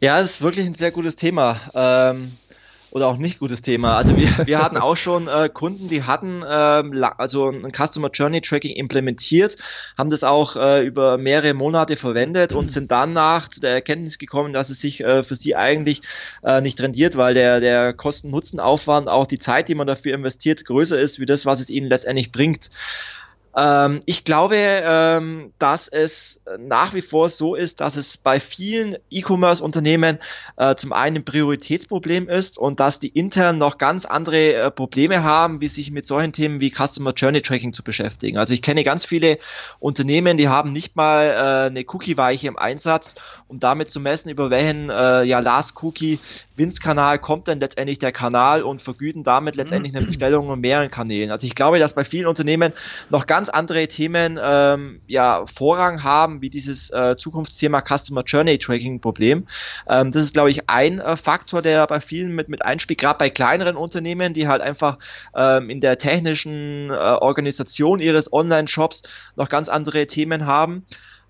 [0.00, 1.60] Ja, es ist wirklich ein sehr gutes Thema.
[1.74, 2.32] Ähm
[2.90, 3.96] oder auch nicht gutes Thema.
[3.96, 8.40] Also wir, wir hatten auch schon äh, Kunden, die hatten ähm, also ein Customer Journey
[8.40, 9.56] Tracking implementiert,
[9.98, 14.52] haben das auch äh, über mehrere Monate verwendet und sind danach zu der Erkenntnis gekommen,
[14.52, 16.02] dass es sich äh, für sie eigentlich
[16.42, 20.98] äh, nicht rendiert, weil der, der Kosten-Nutzen-Aufwand, auch die Zeit, die man dafür investiert, größer
[20.98, 22.70] ist, wie das, was es ihnen letztendlich bringt.
[23.56, 28.96] Ähm, ich glaube, ähm, dass es nach wie vor so ist, dass es bei vielen
[29.10, 30.18] E-Commerce-Unternehmen
[30.56, 35.22] äh, zum einen ein Prioritätsproblem ist und dass die intern noch ganz andere äh, Probleme
[35.22, 38.36] haben, wie sich mit solchen Themen wie Customer Journey Tracking zu beschäftigen.
[38.36, 39.38] Also ich kenne ganz viele
[39.80, 43.14] Unternehmen, die haben nicht mal äh, eine Cookie-Weiche im Einsatz,
[43.48, 46.18] um damit zu messen, über welchen äh, ja, Last Cookie
[46.56, 51.30] Winz-Kanal kommt denn letztendlich der Kanal und vergüten damit letztendlich eine Bestellung in mehreren Kanälen.
[51.30, 52.72] Also ich glaube, dass bei vielen Unternehmen
[53.10, 59.00] noch ganz andere Themen ähm, ja Vorrang haben, wie dieses äh, Zukunftsthema Customer Journey Tracking
[59.00, 59.46] Problem.
[59.88, 63.18] Ähm, das ist, glaube ich, ein äh, Faktor, der bei vielen mit, mit einspielt, gerade
[63.18, 64.98] bei kleineren Unternehmen, die halt einfach
[65.34, 69.02] ähm, in der technischen äh, Organisation ihres Online-Shops
[69.36, 70.84] noch ganz andere Themen haben.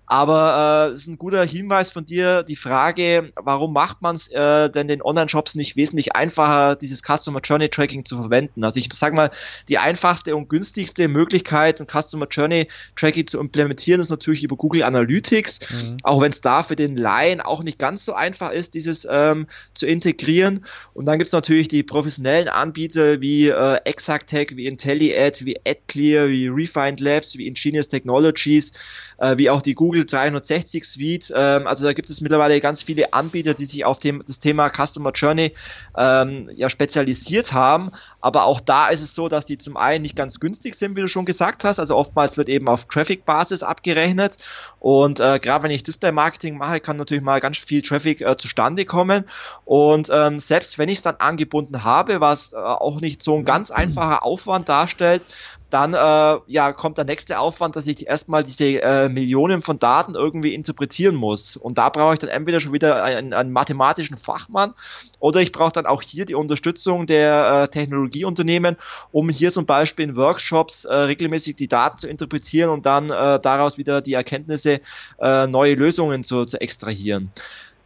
[0.09, 4.69] Aber äh, ist ein guter Hinweis von dir, die Frage, warum macht man es äh,
[4.69, 8.63] denn den Online-Shops nicht wesentlich einfacher, dieses Customer Journey Tracking zu verwenden?
[8.63, 9.31] Also ich sage mal,
[9.67, 14.83] die einfachste und günstigste Möglichkeit, ein Customer Journey Tracking zu implementieren, ist natürlich über Google
[14.83, 15.97] Analytics, mhm.
[16.03, 19.47] auch wenn es da für den Laien auch nicht ganz so einfach ist, dieses ähm,
[19.73, 20.65] zu integrieren.
[20.93, 26.29] Und dann gibt es natürlich die professionellen Anbieter wie äh, Exactech, wie IntelliAd, wie AdClear,
[26.29, 28.71] wie Refined Labs, wie Ingenious Technologies,
[29.17, 31.33] äh, wie auch die Google 360 Suite.
[31.35, 34.69] Ähm, also da gibt es mittlerweile ganz viele Anbieter, die sich auf dem, das Thema
[34.69, 35.53] Customer Journey
[35.97, 37.91] ähm, ja spezialisiert haben.
[38.21, 41.01] Aber auch da ist es so, dass die zum einen nicht ganz günstig sind, wie
[41.01, 41.79] du schon gesagt hast.
[41.79, 44.37] Also oftmals wird eben auf Traffic-Basis abgerechnet.
[44.79, 48.85] Und äh, gerade wenn ich Display-Marketing mache, kann natürlich mal ganz viel Traffic äh, zustande
[48.85, 49.25] kommen.
[49.65, 53.45] Und ähm, selbst wenn ich es dann angebunden habe, was äh, auch nicht so ein
[53.45, 55.21] ganz einfacher Aufwand darstellt,
[55.69, 60.15] dann äh, ja, kommt der nächste Aufwand, dass ich erstmal diese äh, Millionen von Daten
[60.15, 61.57] irgendwie interpretieren muss.
[61.57, 64.73] Und da brauche ich dann entweder schon wieder einen, einen mathematischen Fachmann
[65.19, 68.77] oder ich brauche dann auch hier die Unterstützung der äh, Technologieunternehmen,
[69.11, 73.39] um hier zum Beispiel in Workshops äh, regelmäßig die Daten zu interpretieren und dann äh,
[73.39, 74.79] daraus wieder die Erkenntnisse,
[75.19, 77.31] äh, neue Lösungen zu, zu extrahieren.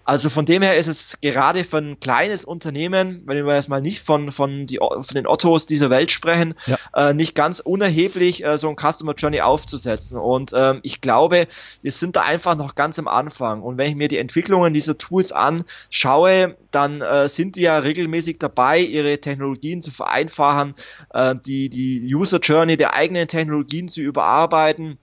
[0.04, 3.82] Also von dem her ist es gerade für ein kleines Unternehmen, wenn wir jetzt mal
[3.82, 6.78] nicht von, von, die, von den Ottos dieser Welt sprechen, ja.
[6.94, 10.18] äh, nicht ganz unerheblich, äh, so ein Customer Journey aufzusetzen.
[10.18, 11.48] Und ähm, ich glaube,
[11.82, 13.62] wir sind da einfach noch ganz am Anfang.
[13.62, 18.40] Und wenn ich mir die Entwicklungen dieser Tools anschaue, dann äh, sind die ja regelmäßig
[18.40, 20.76] dabei, ihre Technologien zu vereinfachen,
[21.14, 24.98] äh, die, die User Journey der eigenen Technologien zu überarbeiten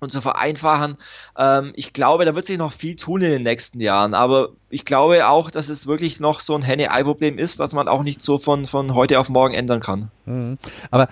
[0.00, 0.96] und zu vereinfachen.
[1.36, 4.84] Ähm, ich glaube, da wird sich noch viel tun in den nächsten Jahren, aber ich
[4.84, 8.38] glaube auch, dass es wirklich noch so ein Henne-Ei-Problem ist, was man auch nicht so
[8.38, 10.10] von, von heute auf morgen ändern kann.
[10.26, 10.58] Mhm.
[10.90, 11.08] Aber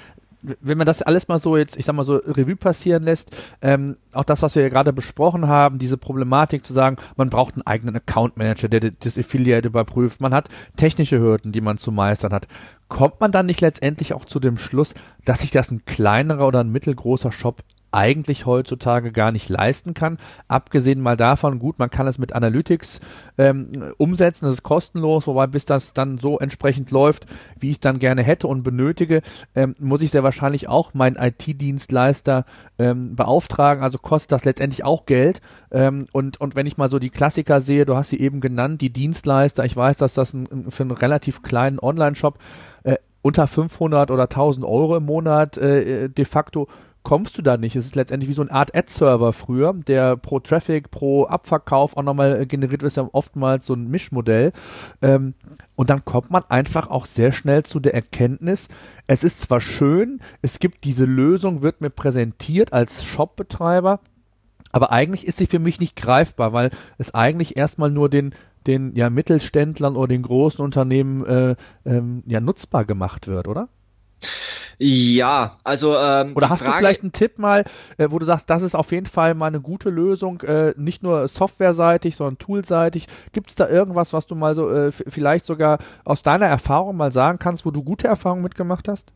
[0.61, 3.31] wenn man das alles mal so jetzt, ich sag mal so Revue passieren lässt,
[3.62, 7.55] ähm, auch das, was wir ja gerade besprochen haben, diese Problematik zu sagen, man braucht
[7.55, 11.90] einen eigenen Account Manager, der das Affiliate überprüft, man hat technische Hürden, die man zu
[11.90, 12.46] meistern hat.
[12.88, 14.94] Kommt man dann nicht letztendlich auch zu dem Schluss,
[15.25, 20.18] dass sich das ein kleinerer oder ein mittelgroßer Shop eigentlich heutzutage gar nicht leisten kann.
[20.49, 23.01] Abgesehen mal davon, gut, man kann es mit Analytics
[23.38, 27.27] ähm, umsetzen, das ist kostenlos, wobei bis das dann so entsprechend läuft,
[27.59, 29.22] wie ich es dann gerne hätte und benötige,
[29.55, 32.44] ähm, muss ich sehr wahrscheinlich auch meinen IT-Dienstleister
[32.79, 35.40] ähm, beauftragen, also kostet das letztendlich auch Geld.
[35.70, 38.81] Ähm, und, und wenn ich mal so die Klassiker sehe, du hast sie eben genannt,
[38.81, 42.38] die Dienstleister, ich weiß, dass das ein, für einen relativ kleinen Online-Shop
[42.85, 46.68] äh, unter 500 oder 1000 Euro im Monat äh, de facto
[47.06, 47.76] kommst du da nicht.
[47.76, 52.02] Es ist letztendlich wie so eine Art Ad-Server früher, der pro Traffic, pro Abverkauf auch
[52.02, 54.52] nochmal äh, generiert wird, ist ja oftmals so ein Mischmodell.
[55.02, 55.34] Ähm,
[55.76, 58.66] und dann kommt man einfach auch sehr schnell zu der Erkenntnis,
[59.06, 64.00] es ist zwar schön, es gibt diese Lösung, wird mir präsentiert als Shopbetreiber,
[64.72, 68.34] aber eigentlich ist sie für mich nicht greifbar, weil es eigentlich erstmal nur den
[68.66, 73.68] den ja Mittelständlern oder den großen Unternehmen äh, ähm, ja nutzbar gemacht wird, oder?
[74.79, 77.64] Ja, also ähm, oder hast Frage, du vielleicht einen Tipp mal,
[77.96, 81.02] äh, wo du sagst, das ist auf jeden Fall mal eine gute Lösung, äh, nicht
[81.02, 83.07] nur softwareseitig, sondern toolseitig.
[83.33, 87.12] Gibt es da irgendwas, was du mal so äh, vielleicht sogar aus deiner Erfahrung mal
[87.12, 89.12] sagen kannst, wo du gute Erfahrungen mitgemacht hast?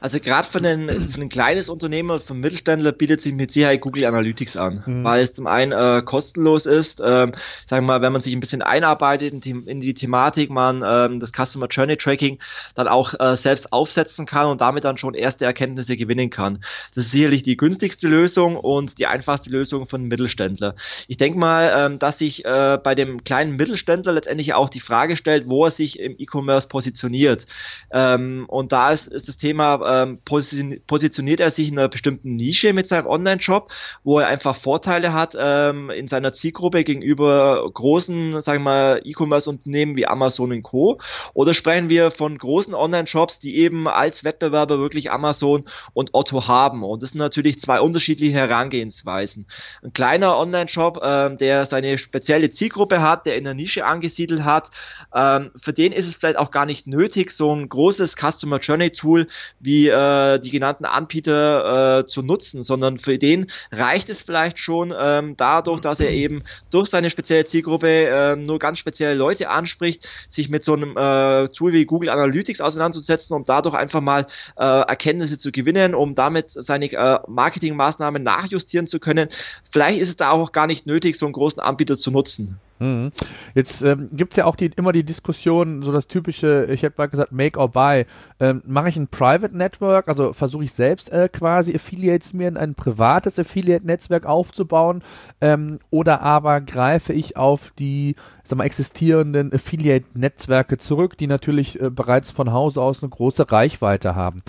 [0.00, 3.50] Also gerade für, einen, für ein kleines Unternehmen und für einen Mittelständler bietet sich mit
[3.50, 5.04] Sicherheit Google Analytics an, mhm.
[5.04, 7.32] weil es zum einen äh, kostenlos ist, ähm,
[7.66, 10.84] sagen wir mal, wenn man sich ein bisschen einarbeitet in die, in die Thematik, man
[10.86, 12.38] ähm, das Customer Journey Tracking
[12.74, 16.58] dann auch äh, selbst aufsetzen kann und damit dann schon erste Erkenntnisse gewinnen kann.
[16.94, 20.74] Das ist sicherlich die günstigste Lösung und die einfachste Lösung für einen Mittelständler.
[21.08, 25.16] Ich denke mal, ähm, dass sich äh, bei dem kleinen Mittelständler letztendlich auch die Frage
[25.16, 27.46] stellt, wo er sich im E-Commerce positioniert.
[27.90, 32.36] Ähm, und da ist, ist das Thema Thema ähm, positioniert er sich in einer bestimmten
[32.36, 33.70] Nische mit seinem Online-Shop,
[34.02, 39.96] wo er einfach Vorteile hat ähm, in seiner Zielgruppe gegenüber großen, sagen wir mal, E-Commerce-Unternehmen
[39.96, 41.00] wie Amazon und Co.
[41.32, 46.82] Oder sprechen wir von großen Online-Shops, die eben als Wettbewerber wirklich Amazon und Otto haben.
[46.82, 49.46] Und das sind natürlich zwei unterschiedliche Herangehensweisen.
[49.82, 54.70] Ein kleiner Online-Shop, ähm, der seine spezielle Zielgruppe hat, der in der Nische angesiedelt hat,
[55.14, 58.90] ähm, für den ist es vielleicht auch gar nicht nötig, so ein großes Customer Journey
[58.90, 59.26] Tool
[59.60, 64.94] wie äh, die genannten Anbieter äh, zu nutzen, sondern für den reicht es vielleicht schon
[64.96, 70.06] ähm, dadurch, dass er eben durch seine spezielle Zielgruppe äh, nur ganz spezielle Leute anspricht,
[70.28, 74.64] sich mit so einem äh, Tool wie Google Analytics auseinanderzusetzen, um dadurch einfach mal äh,
[74.64, 79.28] Erkenntnisse zu gewinnen, um damit seine äh, Marketingmaßnahmen nachjustieren zu können.
[79.70, 82.58] Vielleicht ist es da auch gar nicht nötig, so einen großen Anbieter zu nutzen.
[82.80, 83.12] Mhm.
[83.54, 86.96] Jetzt ähm, gibt es ja auch die, immer die Diskussion, so das typische, ich hätte
[86.98, 88.06] mal gesagt, Make or Buy.
[88.40, 92.56] Ähm, Mache ich ein Private Network, also versuche ich selbst äh, quasi Affiliates mir in
[92.56, 95.02] ein privates Affiliate-Netzwerk aufzubauen
[95.40, 101.90] ähm, oder aber greife ich auf die sag mal, existierenden Affiliate-Netzwerke zurück, die natürlich äh,
[101.90, 104.42] bereits von Hause aus eine große Reichweite haben.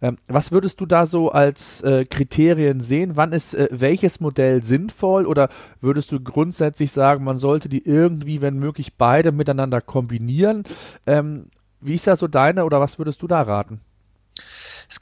[0.00, 3.12] Ähm, was würdest du da so als äh, Kriterien sehen?
[3.14, 5.48] Wann ist äh, welches Modell sinnvoll oder
[5.80, 10.64] würdest du grundsätzlich sagen, man sollte die irgendwie, wenn möglich, beide miteinander kombinieren?
[11.06, 11.46] Ähm,
[11.80, 13.80] wie ist da so deine oder was würdest du da raten?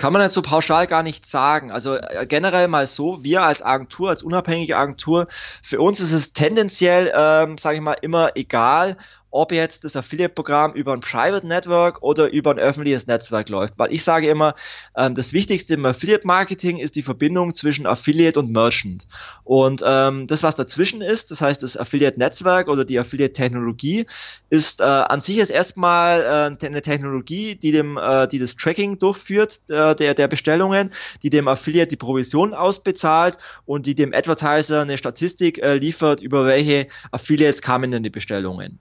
[0.00, 1.70] Kann man jetzt so pauschal gar nicht sagen.
[1.70, 5.26] Also äh, generell mal so, wir als Agentur, als unabhängige Agentur,
[5.62, 8.96] für uns ist es tendenziell, ähm, sage ich mal, immer egal,
[9.30, 13.74] ob jetzt das Affiliate-Programm über ein Private Network oder über ein öffentliches Netzwerk läuft.
[13.76, 14.54] Weil ich sage immer,
[14.96, 19.06] ähm, das Wichtigste im Affiliate-Marketing ist die Verbindung zwischen Affiliate und Merchant.
[19.44, 24.06] Und ähm, das, was dazwischen ist, das heißt das Affiliate-Netzwerk oder die Affiliate-Technologie,
[24.50, 28.98] ist äh, an sich jetzt erstmal äh, eine Technologie, die dem, äh, die das Tracking
[28.98, 30.90] durchführt äh, der, der Bestellungen,
[31.22, 36.46] die dem Affiliate die Provision ausbezahlt und die dem Advertiser eine Statistik äh, liefert, über
[36.46, 38.78] welche Affiliates kamen denn die Bestellungen.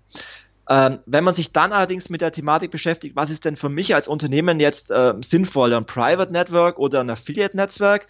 [0.69, 3.95] Ähm, wenn man sich dann allerdings mit der Thematik beschäftigt, was ist denn für mich
[3.95, 8.05] als Unternehmen jetzt äh, sinnvoll, ein Private Network oder ein Affiliate Netzwerk,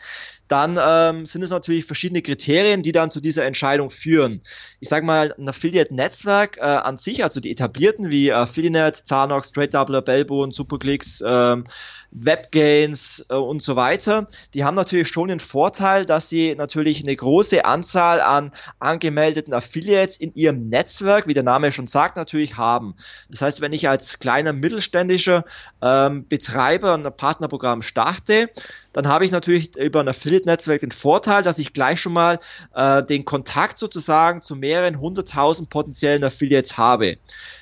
[0.50, 4.42] dann ähm, sind es natürlich verschiedene Kriterien, die dann zu dieser Entscheidung führen.
[4.82, 9.70] Ich sage mal, ein Affiliate-Netzwerk äh, an sich, also die etablierten wie Affiliate, Zanox, Trade
[9.70, 11.66] Doubler, Bellbone, Superclicks, ähm,
[12.12, 17.16] Webgains äh, und so weiter, die haben natürlich schon den Vorteil, dass sie natürlich eine
[17.16, 22.96] große Anzahl an angemeldeten Affiliates in ihrem Netzwerk, wie der Name schon sagt, natürlich haben.
[23.30, 25.46] Das heißt, wenn ich als kleiner mittelständischer
[25.82, 28.50] ähm, Betreiber ein Partnerprogramm starte,
[28.94, 32.40] dann habe ich natürlich über ein Affiliate-Netzwerk den Vorteil, dass ich gleich schon mal
[32.74, 37.18] äh, den Kontakt sozusagen zu mehreren hunderttausend potenziellen Affiliates habe.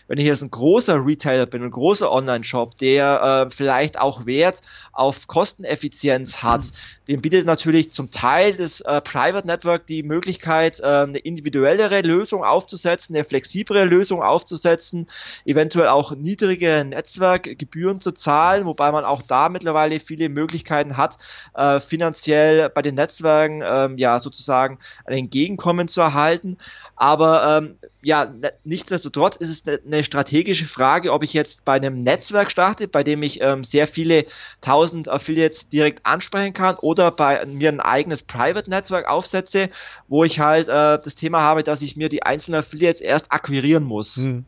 [0.08, 4.62] Wenn ich jetzt ein großer Retailer bin, ein großer Online-Shop, der äh, vielleicht auch Wert
[4.98, 6.72] auf Kosteneffizienz hat,
[7.08, 12.44] dem bietet natürlich zum Teil das äh, Private Network die Möglichkeit, äh, eine individuellere Lösung
[12.44, 15.08] aufzusetzen, eine flexiblere Lösung aufzusetzen,
[15.46, 21.18] eventuell auch niedrige Netzwerkgebühren zu zahlen, wobei man auch da mittlerweile viele Möglichkeiten hat,
[21.54, 26.58] äh, finanziell bei den Netzwerken ähm, ja sozusagen ein Entgegenkommen zu erhalten.
[26.96, 31.74] Aber ähm, ja, ne, nichtsdestotrotz ist es eine, eine strategische Frage, ob ich jetzt bei
[31.74, 34.26] einem Netzwerk starte, bei dem ich ähm, sehr viele
[34.62, 39.70] tausend Affiliates direkt ansprechen kann oder bei mir ein eigenes Private Network aufsetze,
[40.08, 43.84] wo ich halt äh, das Thema habe, dass ich mir die einzelnen Affiliates erst akquirieren
[43.84, 44.18] muss.
[44.18, 44.46] Mhm.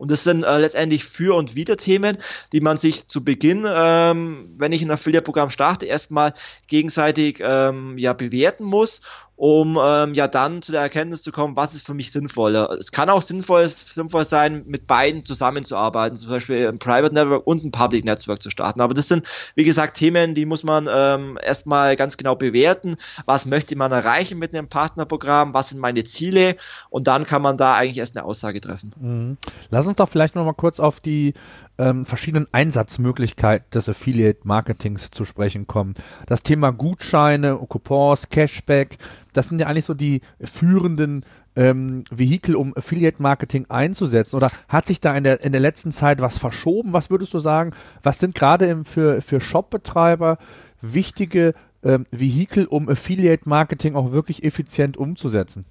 [0.00, 2.16] Und das sind äh, letztendlich Für- und Wider-Themen,
[2.54, 6.32] die man sich zu Beginn, ähm, wenn ich ein Affiliate-Programm starte, erstmal
[6.68, 9.02] gegenseitig ähm, ja bewerten muss
[9.40, 12.72] um ähm, ja dann zu der Erkenntnis zu kommen, was ist für mich sinnvoller.
[12.78, 17.64] Es kann auch sinnvoll, sinnvoll sein, mit beiden zusammenzuarbeiten, zum Beispiel ein Private Network und
[17.64, 18.82] ein Public Network zu starten.
[18.82, 22.96] Aber das sind, wie gesagt, Themen, die muss man ähm, erstmal ganz genau bewerten.
[23.24, 25.54] Was möchte man erreichen mit einem Partnerprogramm?
[25.54, 26.56] Was sind meine Ziele?
[26.90, 28.92] Und dann kann man da eigentlich erst eine Aussage treffen.
[29.00, 29.38] Mhm.
[29.70, 31.32] Lass uns doch vielleicht noch mal kurz auf die
[31.80, 35.94] ähm, verschiedenen Einsatzmöglichkeiten des Affiliate-Marketings zu sprechen kommen.
[36.26, 38.98] Das Thema Gutscheine, Coupons, Cashback,
[39.32, 41.24] das sind ja eigentlich so die führenden
[41.56, 44.36] ähm, Vehikel, um Affiliate-Marketing einzusetzen?
[44.36, 46.92] Oder hat sich da in der, in der letzten Zeit was verschoben?
[46.92, 47.72] Was würdest du sagen?
[48.02, 50.38] Was sind gerade für, für Shop-Betreiber
[50.80, 55.64] wichtige ähm, Vehikel, um Affiliate-Marketing auch wirklich effizient umzusetzen?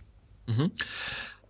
[0.47, 0.71] Mhm.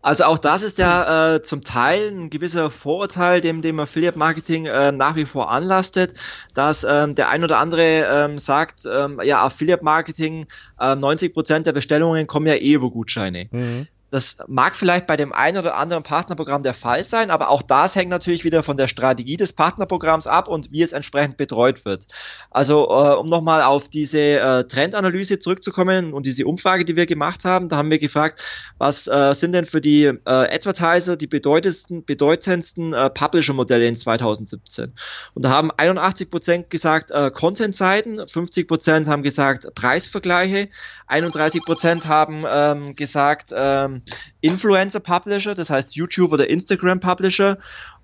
[0.02, 4.66] Also auch das ist ja äh, zum Teil ein gewisser Vorurteil, dem dem Affiliate Marketing
[4.66, 6.14] äh, nach wie vor anlastet,
[6.54, 10.48] dass ähm, der ein oder andere ähm, sagt, ähm, ja Affiliate Marketing,
[10.80, 13.50] äh, 90 Prozent der Bestellungen kommen ja eh über Gutscheine.
[13.52, 13.88] Mhm.
[14.12, 17.96] Das mag vielleicht bei dem einen oder anderen Partnerprogramm der Fall sein, aber auch das
[17.96, 22.08] hängt natürlich wieder von der Strategie des Partnerprogramms ab und wie es entsprechend betreut wird.
[22.50, 27.46] Also äh, um nochmal auf diese äh, Trendanalyse zurückzukommen und diese Umfrage, die wir gemacht
[27.46, 28.42] haben, da haben wir gefragt,
[28.78, 34.94] was äh, sind denn für die äh, Advertiser die bedeutendsten, bedeutendsten äh, Publisher-Modelle in 2017?
[35.36, 40.70] Und da haben 81 Prozent gesagt äh, Content-Seiten, 50 Prozent haben gesagt Preisvergleiche,
[41.08, 43.99] 31 Prozent haben ähm, gesagt ähm,
[44.42, 47.58] Influencer Publisher, das heißt YouTube oder Instagram Publisher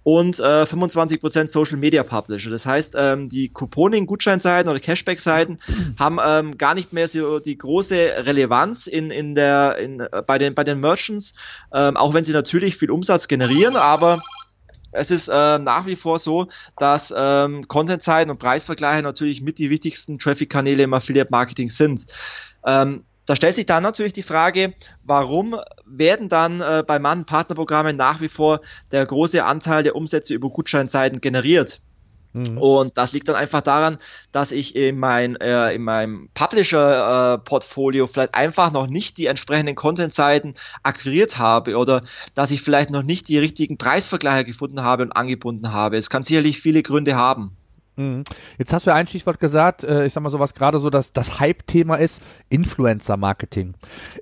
[0.03, 2.51] und äh, 25% Social Media Publisher.
[2.51, 5.59] Das heißt, ähm, die Couponing-Gutscheinseiten oder Cashback-Seiten
[5.99, 10.53] haben ähm, gar nicht mehr so die große Relevanz in, in der, in, bei, den,
[10.53, 11.33] bei den Merchants,
[11.73, 14.21] ähm, auch wenn sie natürlich viel Umsatz generieren, aber
[14.91, 19.69] es ist äh, nach wie vor so, dass ähm, Content-Seiten und Preisvergleiche natürlich mit die
[19.69, 22.05] wichtigsten Traffic-Kanäle im Affiliate-Marketing sind.
[22.65, 27.95] Ähm, da stellt sich dann natürlich die Frage, warum werden dann äh, bei manchen Partnerprogrammen
[27.95, 28.61] nach wie vor
[28.91, 31.81] der große Anteil der Umsätze über Gutscheinseiten generiert?
[32.35, 32.57] Mhm.
[32.57, 33.97] Und das liegt dann einfach daran,
[34.33, 39.75] dass ich in, mein, äh, in meinem Publisher-Portfolio äh, vielleicht einfach noch nicht die entsprechenden
[39.75, 45.13] Content-Seiten akquiriert habe oder dass ich vielleicht noch nicht die richtigen Preisvergleiche gefunden habe und
[45.13, 45.95] angebunden habe.
[45.95, 47.55] Es kann sicherlich viele Gründe haben.
[47.97, 48.23] Mhm.
[48.57, 50.89] Jetzt hast du ja ein Stichwort gesagt, äh, ich sag mal so, was gerade so
[50.89, 53.73] das, das Hype-Thema ist, Influencer-Marketing.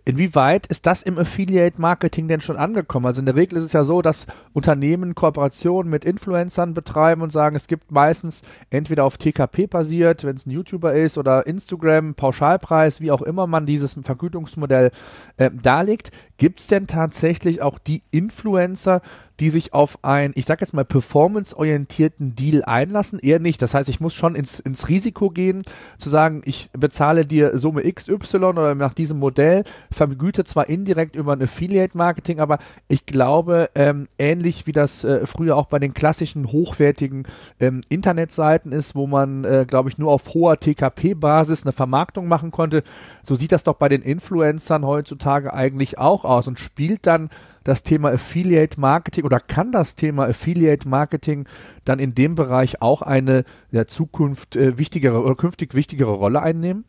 [0.06, 3.08] Inwieweit ist das im Affiliate-Marketing denn schon angekommen?
[3.08, 7.32] Also in der Regel ist es ja so, dass Unternehmen Kooperationen mit Influencern betreiben und
[7.32, 12.14] sagen, es gibt meistens entweder auf TKP basiert, wenn es ein YouTuber ist, oder Instagram,
[12.14, 14.92] Pauschalpreis, wie auch immer man dieses Vergütungsmodell
[15.38, 16.12] äh, darlegt.
[16.38, 19.02] Gibt es denn tatsächlich auch die Influencer,
[19.40, 23.20] die sich auf einen, ich sag jetzt mal, performance-orientierten Deal einlassen?
[23.20, 23.62] Eher nicht.
[23.62, 25.64] Das heißt, ich muss schon ins, ins Risiko gehen,
[25.98, 31.34] zu sagen, ich bezahle dir Summe XY oder nach diesem Modell, vergüte zwar indirekt über
[31.34, 36.52] ein Affiliate-Marketing, aber ich glaube, ähm, ähnlich wie das äh, früher auch bei den klassischen
[36.52, 37.26] hochwertigen
[37.60, 42.52] ähm, Internetseiten ist, wo man, äh, glaube ich, nur auf hoher TKP-Basis eine Vermarktung machen
[42.52, 42.84] konnte,
[43.24, 47.30] so sieht das doch bei den Influencern heutzutage eigentlich auch aus und spielt dann
[47.64, 51.48] das Thema Affiliate Marketing oder kann das Thema Affiliate Marketing
[51.86, 56.86] dann in dem Bereich auch eine der Zukunft äh, wichtigere oder künftig wichtigere Rolle einnehmen?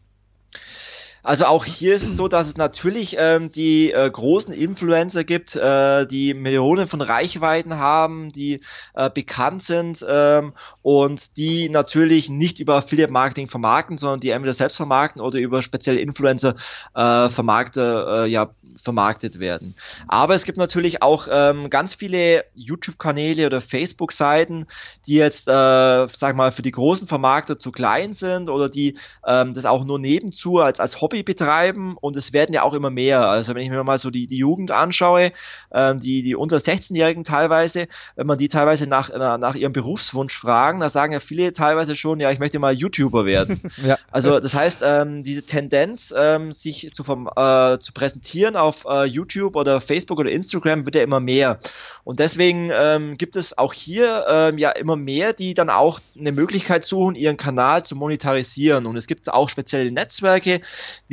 [1.24, 5.56] Also auch hier ist es so, dass es natürlich ähm, die äh, großen Influencer gibt,
[5.56, 8.60] äh, die Millionen von Reichweiten haben, die
[8.92, 14.52] äh, bekannt sind ähm, und die natürlich nicht über Affiliate Marketing vermarkten, sondern die entweder
[14.52, 16.56] selbst vermarkten oder über spezielle Influencer
[16.94, 18.50] äh, vermarkte, äh, ja,
[18.82, 19.74] vermarktet werden.
[20.08, 24.66] Aber es gibt natürlich auch ähm, ganz viele YouTube-Kanäle oder Facebook-Seiten,
[25.06, 29.54] die jetzt, äh, sag mal, für die großen Vermarkter zu klein sind oder die ähm,
[29.54, 32.90] das auch nur nebenzu als, als Hobby Hobby betreiben und es werden ja auch immer
[32.90, 33.29] mehr.
[33.29, 35.33] Also wenn ich mir mal so die, die Jugend anschaue,
[35.72, 40.81] ähm, die, die unter 16-Jährigen teilweise, wenn man die teilweise nach, nach ihrem Berufswunsch fragen,
[40.81, 43.61] da sagen ja viele teilweise schon, ja, ich möchte mal YouTuber werden.
[43.77, 43.96] ja.
[44.11, 49.05] Also das heißt, ähm, diese Tendenz, ähm, sich zu, vom, äh, zu präsentieren auf äh,
[49.05, 51.61] YouTube oder Facebook oder Instagram wird ja immer mehr.
[52.03, 56.33] Und deswegen ähm, gibt es auch hier ähm, ja immer mehr, die dann auch eine
[56.33, 58.87] Möglichkeit suchen, ihren Kanal zu monetarisieren.
[58.87, 60.61] Und es gibt auch spezielle Netzwerke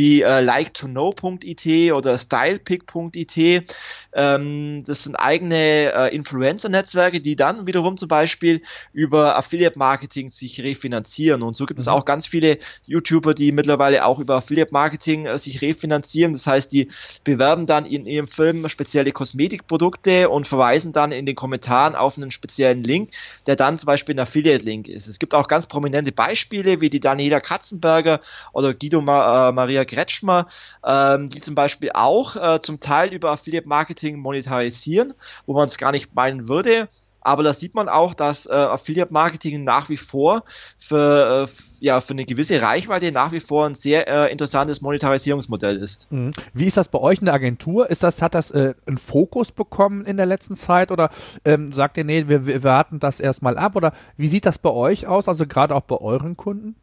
[0.01, 3.37] wie äh, like2know.it oder stylepick.it.
[4.13, 11.43] Ähm, das sind eigene äh, Influencer-Netzwerke, die dann wiederum zum Beispiel über Affiliate-Marketing sich refinanzieren.
[11.43, 11.93] Und so gibt es mhm.
[11.93, 16.33] auch ganz viele YouTuber, die mittlerweile auch über Affiliate-Marketing äh, sich refinanzieren.
[16.33, 16.89] Das heißt, die
[17.23, 22.31] bewerben dann in ihrem Film spezielle Kosmetikprodukte und verweisen dann in den Kommentaren auf einen
[22.31, 23.11] speziellen Link,
[23.45, 25.05] der dann zum Beispiel ein Affiliate-Link ist.
[25.05, 28.19] Es gibt auch ganz prominente Beispiele, wie die Daniela Katzenberger
[28.51, 30.47] oder Guido Ma äh, Maria Kretschmer,
[30.85, 35.13] ähm, die zum Beispiel auch äh, zum Teil über Affiliate-Marketing monetarisieren,
[35.45, 36.87] wo man es gar nicht meinen würde.
[37.21, 40.43] Aber da sieht man auch, dass äh, Affiliate Marketing nach wie vor
[40.79, 45.77] für, äh, ja, für eine gewisse Reichweite nach wie vor ein sehr äh, interessantes Monetarisierungsmodell
[45.77, 46.11] ist.
[46.11, 46.31] Mhm.
[46.53, 47.89] Wie ist das bei euch in der Agentur?
[47.91, 51.11] Ist das, hat das äh, einen Fokus bekommen in der letzten Zeit oder
[51.45, 53.75] ähm, sagt ihr, nee, wir, wir warten das erstmal ab?
[53.75, 56.75] Oder wie sieht das bei euch aus, also gerade auch bei euren Kunden?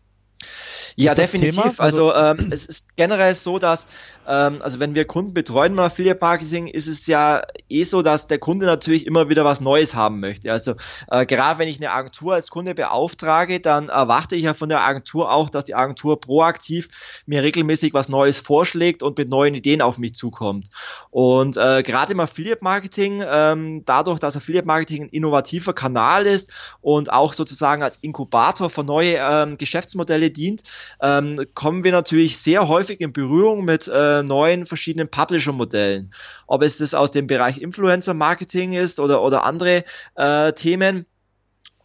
[0.99, 1.79] Ja, definitiv.
[1.79, 3.87] Also, also ähm, es ist generell so, dass
[4.29, 8.27] ähm, also wenn wir Kunden betreuen im Affiliate Marketing, ist es ja eh so, dass
[8.27, 10.53] der Kunde natürlich immer wieder was Neues haben möchte.
[10.53, 10.75] Also
[11.11, 14.85] äh, gerade wenn ich eine Agentur als Kunde beauftrage, dann erwarte ich ja von der
[14.85, 16.89] Agentur auch, dass die Agentur proaktiv
[17.27, 20.69] mir regelmäßig was Neues vorschlägt und mit neuen Ideen auf mich zukommt.
[21.11, 26.53] Und äh, gerade im Affiliate Marketing, ähm, dadurch, dass Affiliate Marketing ein innovativer Kanal ist
[26.83, 30.63] und auch sozusagen als Inkubator für neue ähm, Geschäftsmodelle dient,
[31.01, 36.12] ähm, kommen wir natürlich sehr häufig in Berührung mit äh, neuen verschiedenen Publisher-Modellen.
[36.47, 39.84] Ob es das aus dem Bereich Influencer-Marketing ist oder, oder andere
[40.16, 41.07] äh, Themen.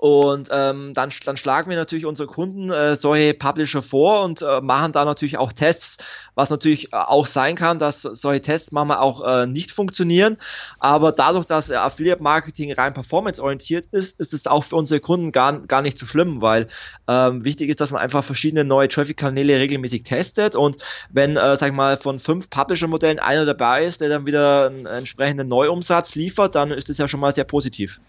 [0.04, 4.60] Und ähm, dann, dann schlagen wir natürlich unsere Kunden äh, solche Publisher vor und äh,
[4.60, 5.96] machen da natürlich auch Tests,
[6.36, 10.36] was natürlich äh, auch sein kann, dass solche Tests manchmal auch äh, nicht funktionieren.
[10.78, 15.32] Aber dadurch, dass äh, Affiliate Marketing rein performanceorientiert ist, ist es auch für unsere Kunden
[15.32, 16.68] gar, gar nicht so schlimm, weil
[17.08, 21.70] ähm, wichtig ist, dass man einfach verschiedene neue Traffic-Kanäle regelmäßig testet und wenn, äh, sag
[21.70, 26.56] ich mal, von fünf Publisher-Modellen einer dabei ist, der dann wieder einen entsprechenden Neuumsatz liefert,
[26.56, 28.02] dann ist das ja schon mal sehr positiv.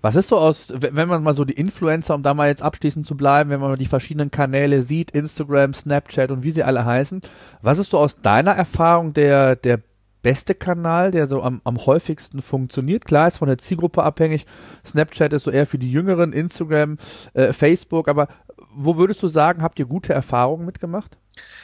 [0.00, 3.06] Was ist so aus, wenn man mal so die Influencer, um da mal jetzt abschließend
[3.06, 6.84] zu bleiben, wenn man mal die verschiedenen Kanäle sieht, Instagram, Snapchat und wie sie alle
[6.84, 7.20] heißen,
[7.62, 9.80] was ist so aus deiner Erfahrung der, der
[10.22, 13.04] beste Kanal, der so am, am häufigsten funktioniert?
[13.04, 14.46] Klar, ist von der Zielgruppe abhängig.
[14.84, 16.98] Snapchat ist so eher für die Jüngeren, Instagram,
[17.34, 18.28] äh, Facebook, aber
[18.74, 21.16] wo würdest du sagen, habt ihr gute Erfahrungen mitgemacht?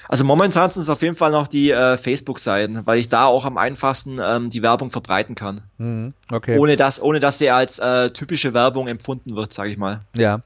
[0.09, 3.45] Also momentan sind es auf jeden Fall noch die äh, Facebook-Seiten, weil ich da auch
[3.45, 5.63] am einfachsten ähm, die Werbung verbreiten kann.
[5.79, 6.59] Mhm, okay.
[6.59, 10.01] Ohne dass, ohne dass sie als äh, typische Werbung empfunden wird, sage ich mal.
[10.17, 10.41] Ja.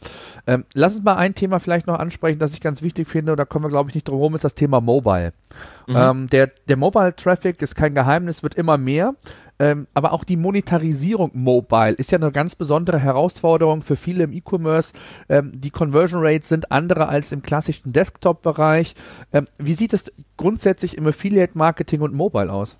[0.47, 3.39] Ähm, lass uns mal ein Thema vielleicht noch ansprechen, das ich ganz wichtig finde, und
[3.39, 5.33] da kommen wir, glaube ich, nicht drum herum, ist das Thema Mobile.
[5.87, 5.97] Mhm.
[5.97, 9.15] Ähm, der der Mobile-Traffic ist kein Geheimnis, wird immer mehr.
[9.59, 14.33] Ähm, aber auch die Monetarisierung mobile ist ja eine ganz besondere Herausforderung für viele im
[14.33, 14.93] E-Commerce.
[15.29, 18.95] Ähm, die Conversion Rates sind andere als im klassischen Desktop-Bereich.
[19.33, 20.05] Ähm, wie sieht es
[20.37, 22.77] grundsätzlich im Affiliate-Marketing und Mobile aus?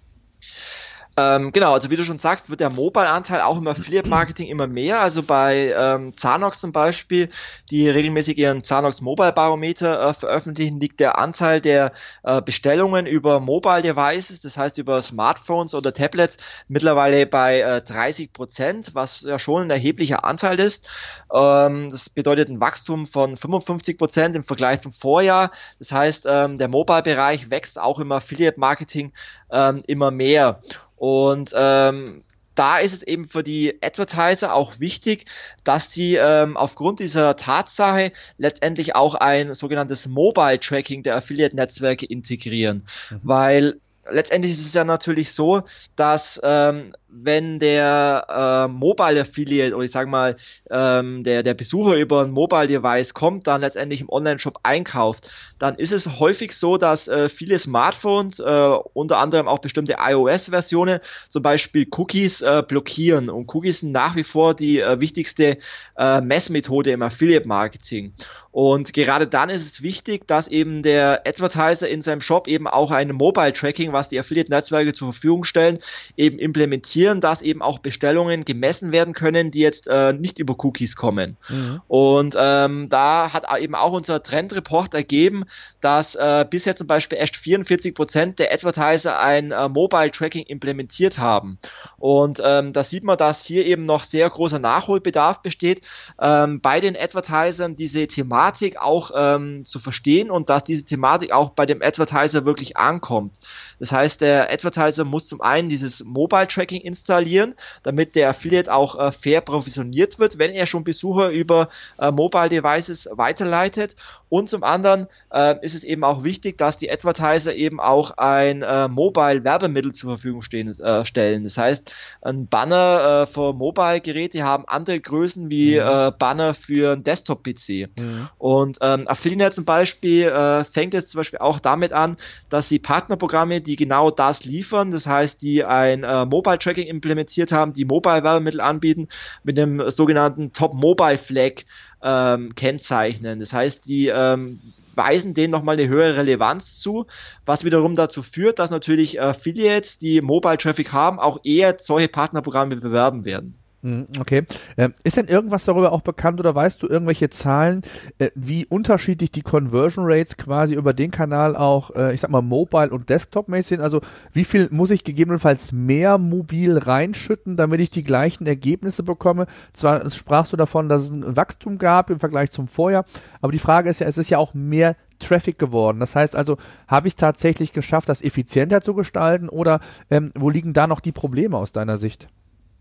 [1.19, 5.01] Ähm, genau, also wie du schon sagst, wird der Mobile-Anteil auch im Affiliate-Marketing immer mehr.
[5.01, 7.31] Also bei ähm, Zanox zum Beispiel,
[7.71, 11.93] die regelmäßig ihren Zanox Mobile-Barometer äh, veröffentlichen, liegt der Anteil der
[12.23, 16.37] äh, Bestellungen über Mobile-Devices, das heißt über Smartphones oder Tablets,
[16.69, 20.87] mittlerweile bei äh, 30 Prozent, was ja schon ein erheblicher Anteil ist.
[21.33, 25.51] Ähm, das bedeutet ein Wachstum von 55 Prozent im Vergleich zum Vorjahr.
[25.79, 29.15] Das heißt, ähm, der Mobile-Bereich wächst auch im Affiliate-Marketing
[29.51, 30.61] ähm, immer mehr.
[30.97, 32.25] Und ähm,
[32.55, 35.27] da ist es eben für die Advertiser auch wichtig,
[35.63, 42.87] dass sie ähm, aufgrund dieser Tatsache letztendlich auch ein sogenanntes Mobile Tracking der Affiliate-Netzwerke integrieren.
[43.11, 43.21] Mhm.
[43.23, 43.81] Weil
[44.11, 45.63] letztendlich ist es ja natürlich so,
[45.97, 50.37] dass ähm, wenn der äh, Mobile Affiliate oder ich sage mal
[50.71, 55.31] ähm, der der Besucher über ein Mobile Device kommt, dann letztendlich im Online Shop einkauft,
[55.59, 60.49] dann ist es häufig so, dass äh, viele Smartphones, äh, unter anderem auch bestimmte iOS
[60.51, 65.59] Versionen, zum Beispiel Cookies äh, blockieren und Cookies sind nach wie vor die äh, wichtigste
[65.97, 68.13] äh, Messmethode im Affiliate Marketing.
[68.53, 72.91] Und gerade dann ist es wichtig, dass eben der Advertiser in seinem Shop eben auch
[72.91, 75.79] ein Mobile Tracking, was die Affiliate Netzwerke zur Verfügung stellen,
[76.17, 80.55] eben implementiert etablieren, dass eben auch Bestellungen gemessen werden können, die jetzt äh, nicht über
[80.59, 81.37] Cookies kommen.
[81.49, 81.81] Mhm.
[81.89, 85.45] Und ähm, da hat eben auch unser Trendreport ergeben,
[85.81, 91.19] dass äh, bisher zum Beispiel erst 44 Prozent der Advertiser ein äh, Mobile Tracking implementiert
[91.19, 91.59] haben.
[91.99, 95.83] Und ähm, da sieht man, dass hier eben noch sehr großer Nachholbedarf besteht,
[96.21, 101.51] ähm, bei den Advertisern diese Thematik auch ähm, zu verstehen und dass diese Thematik auch
[101.51, 103.39] bei dem Advertiser wirklich ankommt.
[103.79, 108.99] Das heißt, der Advertiser muss zum einen dieses Mobile Tracking installieren, damit der Affiliate auch
[108.99, 111.69] äh, fair provisioniert wird, wenn er schon Besucher über
[111.99, 113.95] äh, Mobile Devices weiterleitet.
[114.29, 118.63] Und zum anderen äh, ist es eben auch wichtig, dass die Advertiser eben auch ein
[118.63, 121.45] äh, Mobile Werbemittel zur Verfügung stehen, äh, stellen.
[121.45, 121.93] Das heißt,
[122.23, 126.13] ein Banner äh, für Mobile-Geräte haben andere Größen wie mhm.
[126.19, 127.89] Banner für ein Desktop-PC.
[127.97, 128.29] Mhm.
[128.39, 130.33] Und ähm, Affiliate zum Beispiel
[130.73, 132.17] fängt jetzt zum Beispiel auch damit an,
[132.51, 137.73] dass sie Partnerprogramme, die genau das liefern, das heißt, die ein Mobile Tracking implementiert haben,
[137.73, 139.09] die Mobile Werbemittel anbieten,
[139.43, 141.65] mit dem sogenannten Top Mobile Flag
[142.03, 143.41] ähm, kennzeichnen.
[143.41, 144.61] Das heißt, die ähm,
[144.95, 147.07] weisen denen nochmal eine höhere Relevanz zu,
[147.45, 152.77] was wiederum dazu führt, dass natürlich Affiliates, die Mobile Traffic haben, auch eher solche Partnerprogramme
[152.77, 153.59] bewerben werden.
[153.83, 154.45] Mhm, okay.
[154.77, 157.83] Ähm, ist denn irgendwas darüber auch bekannt oder weißt du irgendwelche Zahlen,
[158.19, 162.43] äh, wie unterschiedlich die Conversion Rates quasi über den Kanal auch, äh, ich sag mal,
[162.43, 163.81] mobile und desktop-mäßig sind?
[163.81, 164.01] Also
[164.33, 169.47] wie viel muss ich gegebenenfalls mehr mobil reinschütten, damit ich die gleichen Ergebnisse bekomme?
[169.73, 173.05] Zwar sprachst du davon, dass es ein Wachstum gab im Vergleich zum Vorjahr,
[173.41, 176.01] aber die Frage ist ja, es ist ja auch mehr Traffic geworden.
[176.01, 176.57] Das heißt also,
[176.89, 181.01] habe ich es tatsächlich geschafft, das effizienter zu gestalten oder ähm, wo liegen da noch
[181.01, 182.29] die Probleme aus deiner Sicht?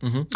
[0.02, 0.28] Mhm.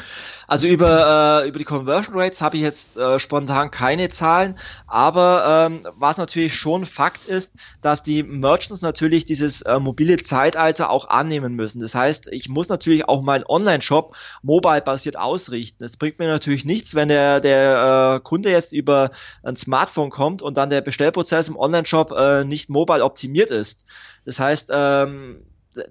[0.47, 4.57] Also über, äh, über die Conversion Rates habe ich jetzt äh, spontan keine Zahlen,
[4.87, 10.89] aber ähm, was natürlich schon Fakt ist, dass die Merchants natürlich dieses äh, mobile Zeitalter
[10.89, 11.81] auch annehmen müssen.
[11.81, 15.83] Das heißt, ich muss natürlich auch meinen Online-Shop mobile-basiert ausrichten.
[15.83, 19.11] Es bringt mir natürlich nichts, wenn der, der äh, Kunde jetzt über
[19.43, 23.85] ein Smartphone kommt und dann der Bestellprozess im Online-Shop äh, nicht mobile optimiert ist.
[24.25, 25.43] Das heißt, ähm,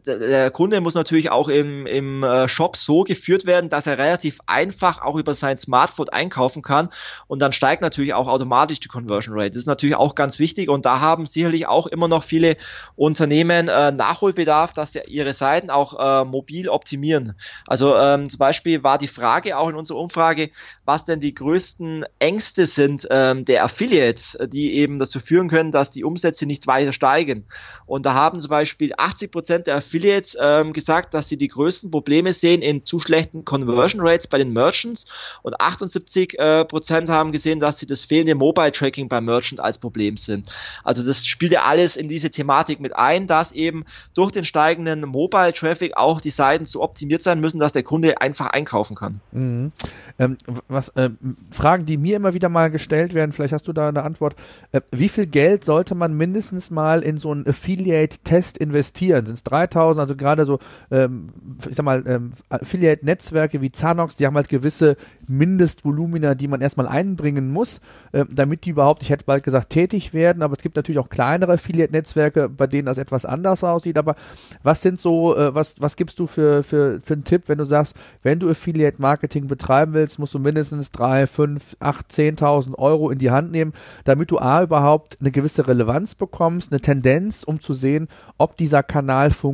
[0.07, 4.39] der Kunde muss natürlich auch im, im äh, Shop so geführt werden, dass er relativ
[4.47, 6.91] einfach auch über sein Smartphone einkaufen kann
[7.27, 9.53] und dann steigt natürlich auch automatisch die Conversion Rate.
[9.53, 12.57] Das ist natürlich auch ganz wichtig und da haben sicherlich auch immer noch viele
[12.97, 17.35] Unternehmen äh, Nachholbedarf, dass sie ihre Seiten auch äh, mobil optimieren.
[17.67, 20.51] Also ähm, zum Beispiel war die Frage auch in unserer Umfrage,
[20.85, 25.91] was denn die größten Ängste sind ähm, der Affiliates, die eben dazu führen können, dass
[25.91, 27.47] die Umsätze nicht weiter steigen.
[27.87, 31.91] Und da haben zum Beispiel 80 Prozent der Affiliates ähm, gesagt, dass sie die größten
[31.91, 35.07] Probleme sehen in zu schlechten Conversion Rates bei den Merchants
[35.43, 39.79] und 78 äh, Prozent haben gesehen, dass sie das fehlende Mobile Tracking beim Merchant als
[39.79, 40.49] Problem sind.
[40.85, 45.01] Also das spielt ja alles in diese Thematik mit ein, dass eben durch den steigenden
[45.01, 49.21] Mobile Traffic auch die Seiten so optimiert sein müssen, dass der Kunde einfach einkaufen kann.
[49.33, 49.73] Mhm.
[50.19, 50.37] Ähm,
[50.69, 51.11] was äh,
[51.51, 54.35] Fragen, die mir immer wieder mal gestellt werden, vielleicht hast du da eine Antwort.
[54.73, 59.27] Äh, wie viel Geld sollte man mindestens mal in so einen Affiliate-Test investieren?
[59.27, 60.59] Sind es 3000, also gerade so,
[60.91, 61.27] ähm,
[61.69, 64.97] ich sag mal, ähm, Affiliate-Netzwerke wie Zanox, die haben halt gewisse
[65.27, 67.81] Mindestvolumina, die man erstmal einbringen muss,
[68.13, 71.09] äh, damit die überhaupt, ich hätte bald gesagt, tätig werden, aber es gibt natürlich auch
[71.09, 74.15] kleinere Affiliate-Netzwerke, bei denen das etwas anders aussieht, aber
[74.63, 77.65] was sind so, äh, was, was gibst du für, für, für einen Tipp, wenn du
[77.65, 83.19] sagst, wenn du Affiliate-Marketing betreiben willst, musst du mindestens drei, fünf, acht, zehntausend Euro in
[83.19, 83.73] die Hand nehmen,
[84.05, 88.83] damit du A, überhaupt eine gewisse Relevanz bekommst, eine Tendenz, um zu sehen, ob dieser
[88.83, 89.48] Kanal funktioniert.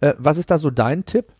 [0.00, 1.32] Äh, was ist da so dein Tipp?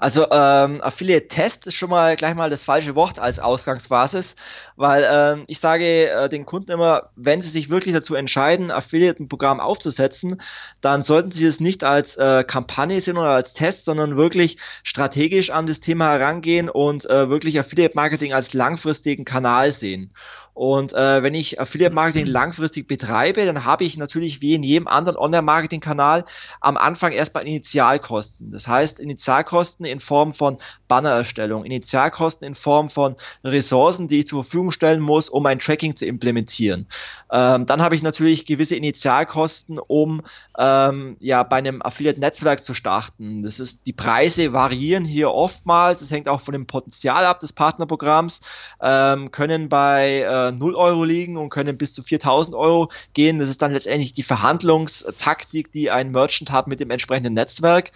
[0.00, 4.34] Also ähm, Affiliate Test ist schon mal gleich mal das falsche Wort als Ausgangsbasis,
[4.76, 9.22] weil ähm, ich sage äh, den Kunden immer, wenn sie sich wirklich dazu entscheiden, Affiliate
[9.22, 10.40] ein Programm aufzusetzen,
[10.80, 15.50] dann sollten sie es nicht als äh, Kampagne sehen oder als Test, sondern wirklich strategisch
[15.50, 20.14] an das Thema herangehen und äh, wirklich Affiliate Marketing als langfristigen Kanal sehen.
[20.54, 24.88] Und äh, wenn ich Affiliate Marketing langfristig betreibe, dann habe ich natürlich wie in jedem
[24.88, 26.24] anderen Online-Marketing-Kanal
[26.60, 28.50] am Anfang erstmal Initialkosten.
[28.50, 34.44] Das heißt, Initialkosten in Form von Bannererstellung, Initialkosten in Form von Ressourcen, die ich zur
[34.44, 36.86] Verfügung stellen muss, um ein Tracking zu implementieren.
[37.32, 40.22] Ähm, dann habe ich natürlich gewisse Initialkosten, um
[40.58, 43.44] ähm, ja bei einem Affiliate-Netzwerk zu starten.
[43.44, 46.00] Das ist, die Preise variieren hier oftmals.
[46.00, 48.42] Das hängt auch von dem Potenzial ab des Partnerprogramms,
[48.82, 53.38] ähm, können bei äh, äh, 0 Euro liegen und können bis zu 4000 Euro gehen.
[53.38, 57.92] Das ist dann letztendlich die Verhandlungstaktik, die ein Merchant hat mit dem entsprechenden Netzwerk.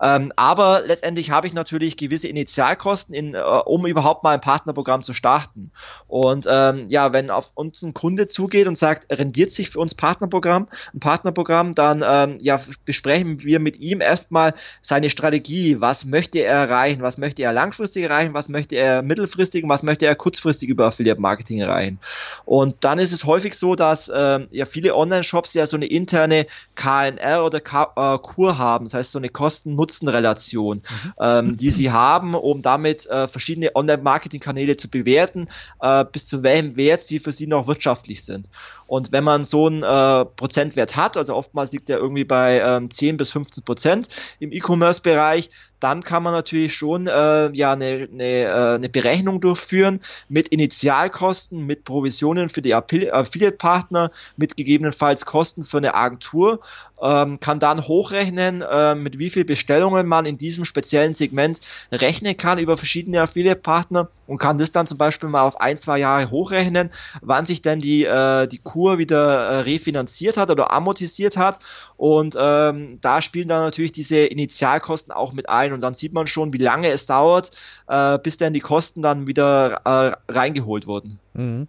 [0.00, 5.02] Ähm, aber letztendlich habe ich natürlich gewisse Initialkosten, in, äh, um überhaupt mal ein Partnerprogramm
[5.02, 5.70] zu starten.
[6.08, 9.94] Und ähm, ja, wenn auf uns ein Kunde zugeht und sagt, rendiert sich für uns
[9.94, 15.80] Partnerprogramm, ein Partnerprogramm, dann ähm, ja, besprechen wir mit ihm erstmal seine Strategie.
[15.80, 17.02] Was möchte er erreichen?
[17.02, 18.34] Was möchte er langfristig erreichen?
[18.34, 21.98] Was möchte er mittelfristig und was möchte er kurzfristig über Affiliate Marketing erreichen?
[22.44, 26.46] Und dann ist es häufig so, dass äh, ja viele Online-Shops ja so eine interne
[26.74, 31.12] KNR oder K äh, Kur haben, das heißt so eine Kosten Nutzen-Relation, mhm.
[31.20, 35.48] ähm, die sie haben, um damit äh, verschiedene Online-Marketing-Kanäle zu bewerten,
[35.80, 38.48] äh, bis zu welchem Wert sie für sie noch wirtschaftlich sind.
[38.86, 42.90] Und wenn man so einen äh, Prozentwert hat, also oftmals liegt der irgendwie bei ähm,
[42.90, 44.08] 10 bis 15 Prozent
[44.40, 45.50] im E-Commerce-Bereich,
[45.84, 51.84] dann kann man natürlich schon äh, ja eine, äh, eine Berechnung durchführen mit Initialkosten, mit
[51.84, 56.60] Provisionen für die Affiliate-Partner, mit gegebenenfalls Kosten für eine Agentur,
[57.02, 61.60] ähm, kann dann hochrechnen, äh, mit wie viel Bestellungen man in diesem speziellen Segment
[61.92, 65.98] rechnen kann über verschiedene Affiliate-Partner und kann das dann zum Beispiel mal auf ein, zwei
[65.98, 71.36] Jahre hochrechnen, wann sich denn die, äh, die Kur wieder äh, refinanziert hat oder amortisiert
[71.36, 71.58] hat.
[71.98, 76.26] Und ähm, da spielen dann natürlich diese Initialkosten auch mit ein und dann sieht man
[76.26, 77.50] schon, wie lange es dauert,
[77.88, 81.18] äh, bis dann die Kosten dann wieder äh, reingeholt wurden.
[81.34, 81.68] Mhm.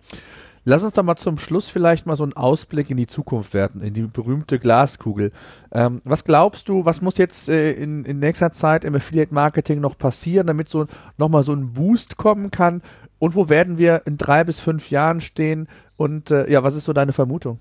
[0.68, 3.82] Lass uns doch mal zum Schluss vielleicht mal so einen Ausblick in die Zukunft werten,
[3.82, 5.32] in die berühmte Glaskugel.
[5.72, 9.80] Ähm, was glaubst du, was muss jetzt äh, in, in nächster Zeit im Affiliate Marketing
[9.80, 10.88] noch passieren, damit so
[11.18, 12.82] nochmal so ein Boost kommen kann?
[13.20, 15.68] Und wo werden wir in drei bis fünf Jahren stehen?
[15.97, 17.60] Und äh, ja, was ist so deine Vermutung?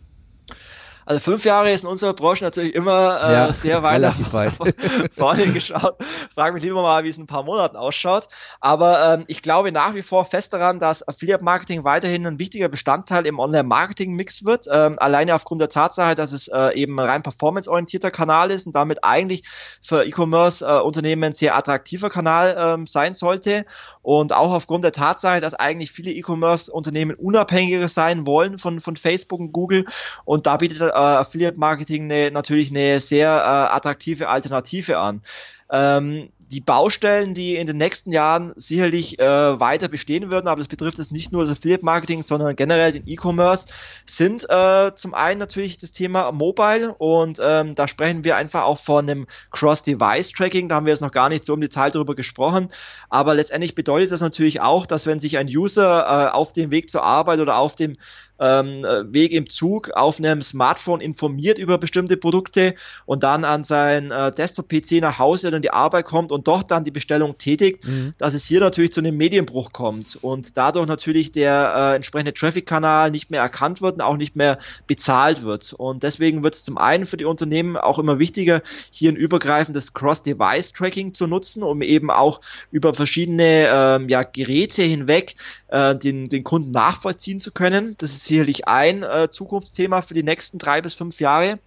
[1.06, 4.54] Also fünf Jahre ist in unserer Branche natürlich immer äh, ja, sehr weit, relativ weit.
[5.16, 5.96] vorne geschaut.
[6.34, 8.28] Frage mich lieber mal, wie es in ein paar Monaten ausschaut.
[8.60, 12.68] Aber ähm, ich glaube nach wie vor fest daran, dass Affiliate Marketing weiterhin ein wichtiger
[12.68, 14.66] Bestandteil im Online-Marketing-Mix wird.
[14.70, 18.74] Ähm, alleine aufgrund der Tatsache, dass es äh, eben ein rein performance-orientierter Kanal ist und
[18.74, 19.42] damit eigentlich
[19.82, 23.66] für E-Commerce-Unternehmen äh, ein sehr attraktiver Kanal ähm, sein sollte.
[24.02, 29.40] Und auch aufgrund der Tatsache, dass eigentlich viele E-Commerce-Unternehmen unabhängiger sein wollen von, von Facebook
[29.40, 29.86] und Google.
[30.24, 35.22] Und da bietet Affiliate Marketing eine, natürlich eine sehr äh, attraktive Alternative an.
[35.70, 39.24] Ähm, die Baustellen, die in den nächsten Jahren sicherlich äh,
[39.60, 43.08] weiter bestehen würden, aber das betrifft es nicht nur das Affiliate Marketing, sondern generell den
[43.08, 43.66] E-Commerce,
[44.06, 48.78] sind äh, zum einen natürlich das Thema Mobile und ähm, da sprechen wir einfach auch
[48.78, 52.70] von einem Cross-Device-Tracking, da haben wir jetzt noch gar nicht so im Detail darüber gesprochen,
[53.08, 56.90] aber letztendlich bedeutet das natürlich auch, dass wenn sich ein User äh, auf dem Weg
[56.90, 57.96] zur Arbeit oder auf dem
[58.40, 62.74] ähm, äh, Weg im Zug auf einem Smartphone informiert über bestimmte Produkte
[63.06, 66.70] und dann an sein äh, Desktop-PC nach Hause oder in die Arbeit kommt und dort
[66.70, 68.12] dann die Bestellung tätigt, mhm.
[68.18, 73.10] dass es hier natürlich zu einem Medienbruch kommt und dadurch natürlich der äh, entsprechende Traffic-Kanal
[73.10, 75.72] nicht mehr erkannt wird und auch nicht mehr bezahlt wird.
[75.72, 79.94] Und deswegen wird es zum einen für die Unternehmen auch immer wichtiger, hier ein übergreifendes
[79.94, 85.36] Cross-Device-Tracking zu nutzen, um eben auch über verschiedene ähm, ja, Geräte hinweg
[85.68, 87.94] äh, den, den Kunden nachvollziehen zu können.
[87.98, 91.58] Das ist sicherlich ein äh, Zukunftsthema für die nächsten drei bis fünf Jahre.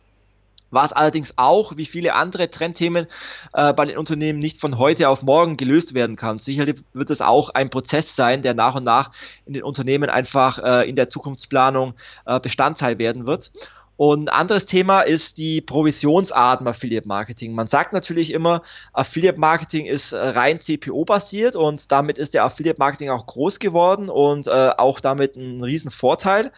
[0.70, 3.08] Was allerdings auch, wie viele andere Trendthemen
[3.54, 6.40] äh, bei den Unternehmen nicht von heute auf morgen gelöst werden kann.
[6.40, 9.12] Sicherlich wird es auch ein Prozess sein, der nach und nach
[9.46, 11.94] in den Unternehmen einfach äh, in der Zukunftsplanung
[12.26, 13.52] äh, Bestandteil werden wird.
[13.98, 17.54] Und ein anderes Thema ist die Provisionsart im Affiliate Marketing.
[17.54, 18.62] Man sagt natürlich immer,
[18.94, 24.10] Affiliate Marketing ist äh, rein CPO-basiert und damit ist der Affiliate Marketing auch groß geworden
[24.10, 26.52] und äh, auch damit ein riesen Vorteil.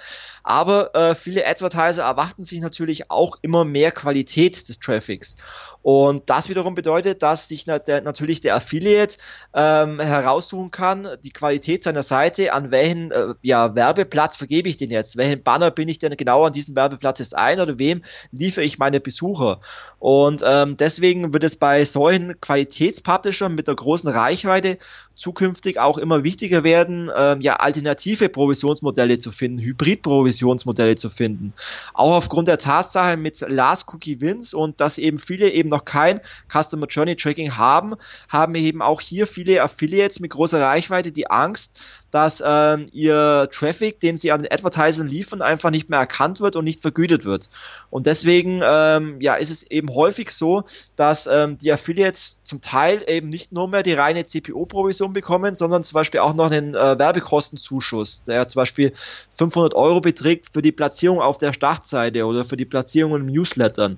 [0.43, 5.35] Aber äh, viele Advertiser erwarten sich natürlich auch immer mehr Qualität des Traffics.
[5.81, 9.17] Und das wiederum bedeutet, dass sich natürlich der Affiliate
[9.53, 14.91] ähm, heraussuchen kann, die Qualität seiner Seite, an welchen äh, ja, Werbeplatz vergebe ich den
[14.91, 18.65] jetzt, welchen Banner bin ich denn genau an diesem Werbeplatz jetzt ein oder wem liefere
[18.65, 19.61] ich meine Besucher.
[19.99, 24.79] Und ähm, deswegen wird es bei solchen Qualitätspublishern mit der großen Reichweite
[25.19, 31.53] zukünftig auch immer wichtiger werden, ähm, ja alternative Provisionsmodelle zu finden, Hybrid-Provisionsmodelle zu finden.
[31.93, 36.19] Auch aufgrund der Tatsache mit Last Cookie Wins und dass eben viele eben noch kein
[36.51, 37.95] Customer Journey Tracking haben,
[38.27, 41.79] haben eben auch hier viele Affiliates mit großer Reichweite die Angst,
[42.11, 46.55] dass ähm, ihr Traffic, den sie an den Advertisern liefern, einfach nicht mehr erkannt wird
[46.55, 47.49] und nicht vergütet wird.
[47.89, 50.63] Und deswegen ähm, ja, ist es eben häufig so,
[50.95, 55.83] dass ähm, die Affiliates zum Teil eben nicht nur mehr die reine CPO-Provision bekommen, sondern
[55.83, 58.93] zum Beispiel auch noch einen äh, Werbekostenzuschuss, der zum Beispiel
[59.37, 63.97] 500 Euro beträgt für die Platzierung auf der Startseite oder für die Platzierung in Newslettern.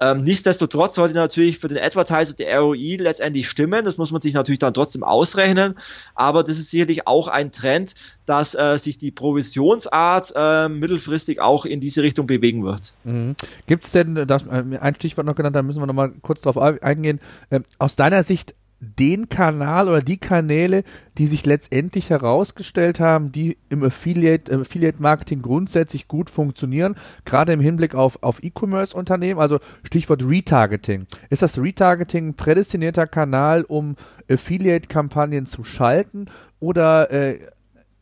[0.00, 3.84] Ähm, nichtsdestotrotz sollte natürlich für den Advertiser der ROI letztendlich stimmen.
[3.84, 5.74] Das muss man sich natürlich dann trotzdem ausrechnen.
[6.14, 7.94] Aber das ist sicherlich auch ein Trend,
[8.26, 12.94] dass äh, sich die Provisionsart äh, mittelfristig auch in diese Richtung bewegen wird.
[13.04, 13.34] Mhm.
[13.66, 16.56] Gibt es denn, das, äh, ein Stichwort noch genannt, da müssen wir nochmal kurz drauf
[16.58, 17.20] eingehen,
[17.50, 20.84] äh, aus deiner Sicht den Kanal oder die Kanäle,
[21.16, 27.52] die sich letztendlich herausgestellt haben, die im Affiliate, im Affiliate Marketing grundsätzlich gut funktionieren, gerade
[27.52, 31.06] im Hinblick auf, auf E-Commerce Unternehmen, also Stichwort Retargeting.
[31.28, 33.96] Ist das Retargeting ein prädestinierter Kanal, um
[34.30, 36.26] Affiliate Kampagnen zu schalten
[36.60, 37.38] oder äh,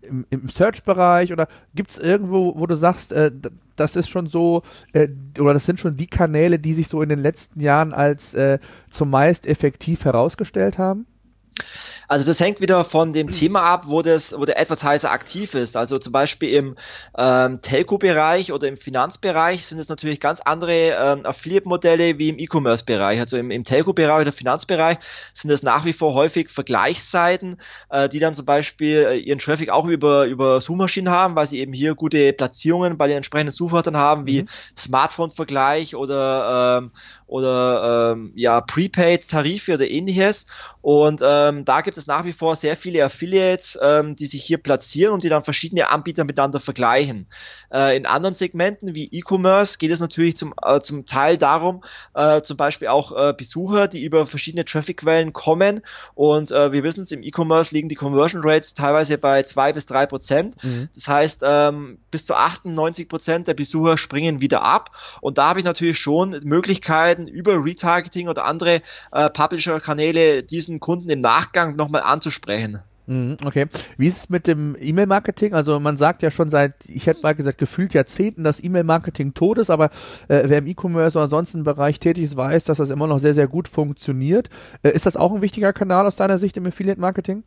[0.08, 3.30] im, im Search-Bereich oder gibt es irgendwo, wo du sagst, äh,
[3.76, 7.08] das ist schon so, äh, oder das sind schon die Kanäle, die sich so in
[7.08, 11.06] den letzten Jahren als äh, zumeist effektiv herausgestellt haben?
[12.08, 15.76] Also das hängt wieder von dem Thema ab, wo, das, wo der Advertiser aktiv ist.
[15.76, 16.76] Also zum Beispiel im
[17.16, 23.20] ähm, Telco-Bereich oder im Finanzbereich sind es natürlich ganz andere ähm, Affiliate-Modelle wie im E-Commerce-Bereich.
[23.20, 24.98] Also im, im Telco-Bereich oder Finanzbereich
[25.34, 29.70] sind es nach wie vor häufig Vergleichsseiten, äh, die dann zum Beispiel äh, ihren Traffic
[29.70, 33.96] auch über, über Suchmaschinen haben, weil sie eben hier gute Platzierungen bei den entsprechenden Suchwörtern
[33.96, 34.48] haben, wie mhm.
[34.76, 36.90] Smartphone-Vergleich oder ähm,
[37.26, 40.46] oder ähm, ja Prepaid-Tarife oder ähnliches.
[40.80, 44.58] Und ähm, da gibt es nach wie vor sehr viele Affiliates, ähm, die sich hier
[44.58, 47.26] platzieren und die dann verschiedene Anbieter miteinander vergleichen.
[47.72, 51.82] Äh, in anderen Segmenten wie E-Commerce geht es natürlich zum, äh, zum Teil darum,
[52.14, 55.82] äh, zum Beispiel auch äh, Besucher, die über verschiedene Traffic-Quellen kommen.
[56.14, 59.86] Und äh, wir wissen es, im E-Commerce liegen die Conversion Rates teilweise bei zwei bis
[59.86, 60.62] drei Prozent.
[60.62, 60.88] Mhm.
[60.94, 64.90] Das heißt, ähm, bis zu 98 Prozent der Besucher springen wieder ab.
[65.20, 68.82] Und da habe ich natürlich schon Möglichkeiten, über Retargeting oder andere
[69.12, 72.80] äh, Publisher-Kanäle diesen Kunden im Nachgang nochmal anzusprechen.
[73.06, 73.66] Mhm, okay.
[73.96, 75.54] Wie ist es mit dem E-Mail-Marketing?
[75.54, 79.58] Also man sagt ja schon seit, ich hätte mal gesagt, gefühlt Jahrzehnten, dass E-Mail-Marketing tot
[79.58, 79.90] ist, aber
[80.28, 83.20] äh, wer im E-Commerce oder sonst im Bereich tätig ist, weiß, dass das immer noch
[83.20, 84.50] sehr, sehr gut funktioniert.
[84.82, 87.44] Äh, ist das auch ein wichtiger Kanal aus deiner Sicht im Affiliate-Marketing?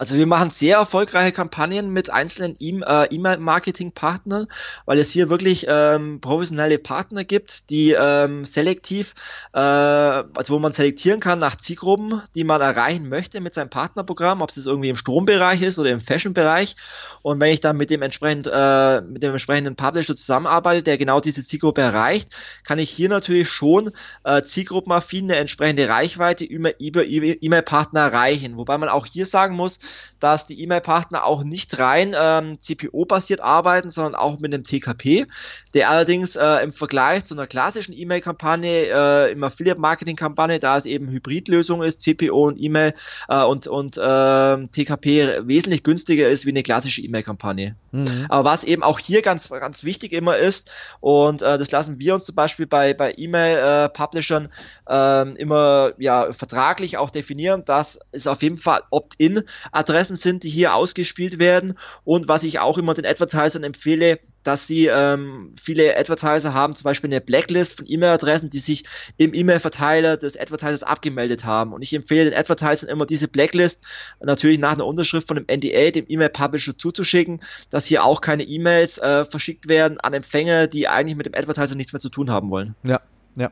[0.00, 4.46] Also wir machen sehr erfolgreiche Kampagnen mit einzelnen äh, E-Mail-Marketing-Partnern,
[4.86, 9.14] weil es hier wirklich ähm, professionelle Partner gibt, die ähm, selektiv,
[9.52, 14.40] äh, also wo man selektieren kann nach Zielgruppen, die man erreichen möchte mit seinem Partnerprogramm,
[14.40, 16.76] ob es irgendwie im Strombereich ist oder im Fashion-Bereich.
[17.20, 21.20] Und wenn ich dann mit dem entsprechend, äh, mit dem entsprechenden Publisher zusammenarbeite, der genau
[21.20, 22.30] diese Zielgruppe erreicht,
[22.64, 23.92] kann ich hier natürlich schon
[24.24, 28.56] äh, zielgruppenaffin eine entsprechende Reichweite über E-Mail-Partner erreichen.
[28.56, 29.78] Wobei man auch hier sagen muss,
[30.20, 35.26] dass die E-Mail-Partner auch nicht rein ähm, CPO-basiert arbeiten, sondern auch mit einem TKP,
[35.74, 41.08] der allerdings äh, im Vergleich zu einer klassischen E-Mail-Kampagne, äh, im Affiliate-Marketing-Kampagne, da es eben
[41.08, 42.94] Hybridlösung ist, CPO und E-Mail
[43.28, 47.74] äh, und, und äh, TKP wesentlich günstiger ist wie eine klassische E-Mail-Kampagne.
[47.92, 48.26] Mhm.
[48.28, 50.70] Aber was eben auch hier ganz, ganz wichtig immer ist,
[51.00, 54.48] und äh, das lassen wir uns zum Beispiel bei, bei E-Mail-Publishern
[54.88, 59.42] äh, immer ja, vertraglich auch definieren, dass es auf jeden Fall Opt-in
[59.80, 61.74] Adressen sind, die hier ausgespielt werden.
[62.04, 66.84] Und was ich auch immer den Advertisern empfehle, dass sie ähm, viele Advertiser haben zum
[66.84, 68.84] Beispiel eine Blacklist von E-Mail-Adressen, die sich
[69.18, 71.72] im E-Mail-Verteiler des Advertisers abgemeldet haben.
[71.72, 73.82] Und ich empfehle den Advertisern immer diese Blacklist
[74.20, 78.98] natürlich nach einer Unterschrift von dem NDA, dem E-Mail-Publisher zuzuschicken, dass hier auch keine E-Mails
[78.98, 82.48] äh, verschickt werden an Empfänger, die eigentlich mit dem Advertiser nichts mehr zu tun haben
[82.50, 82.74] wollen.
[82.82, 83.00] Ja,
[83.36, 83.50] ja.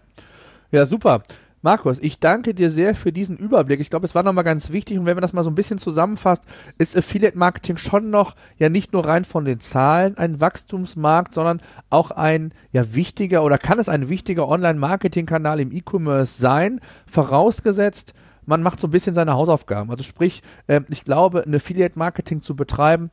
[0.70, 1.22] Ja, super.
[1.60, 3.80] Markus, ich danke dir sehr für diesen Überblick.
[3.80, 5.78] Ich glaube, es war nochmal ganz wichtig und wenn man das mal so ein bisschen
[5.78, 6.44] zusammenfasst,
[6.78, 11.60] ist Affiliate Marketing schon noch ja nicht nur rein von den Zahlen ein Wachstumsmarkt, sondern
[11.90, 16.80] auch ein ja wichtiger oder kann es ein wichtiger Online-Marketing-Kanal im E-Commerce sein,
[17.10, 18.14] vorausgesetzt,
[18.46, 19.90] man macht so ein bisschen seine Hausaufgaben.
[19.90, 23.10] Also sprich, äh, ich glaube, ein Affiliate Marketing zu betreiben,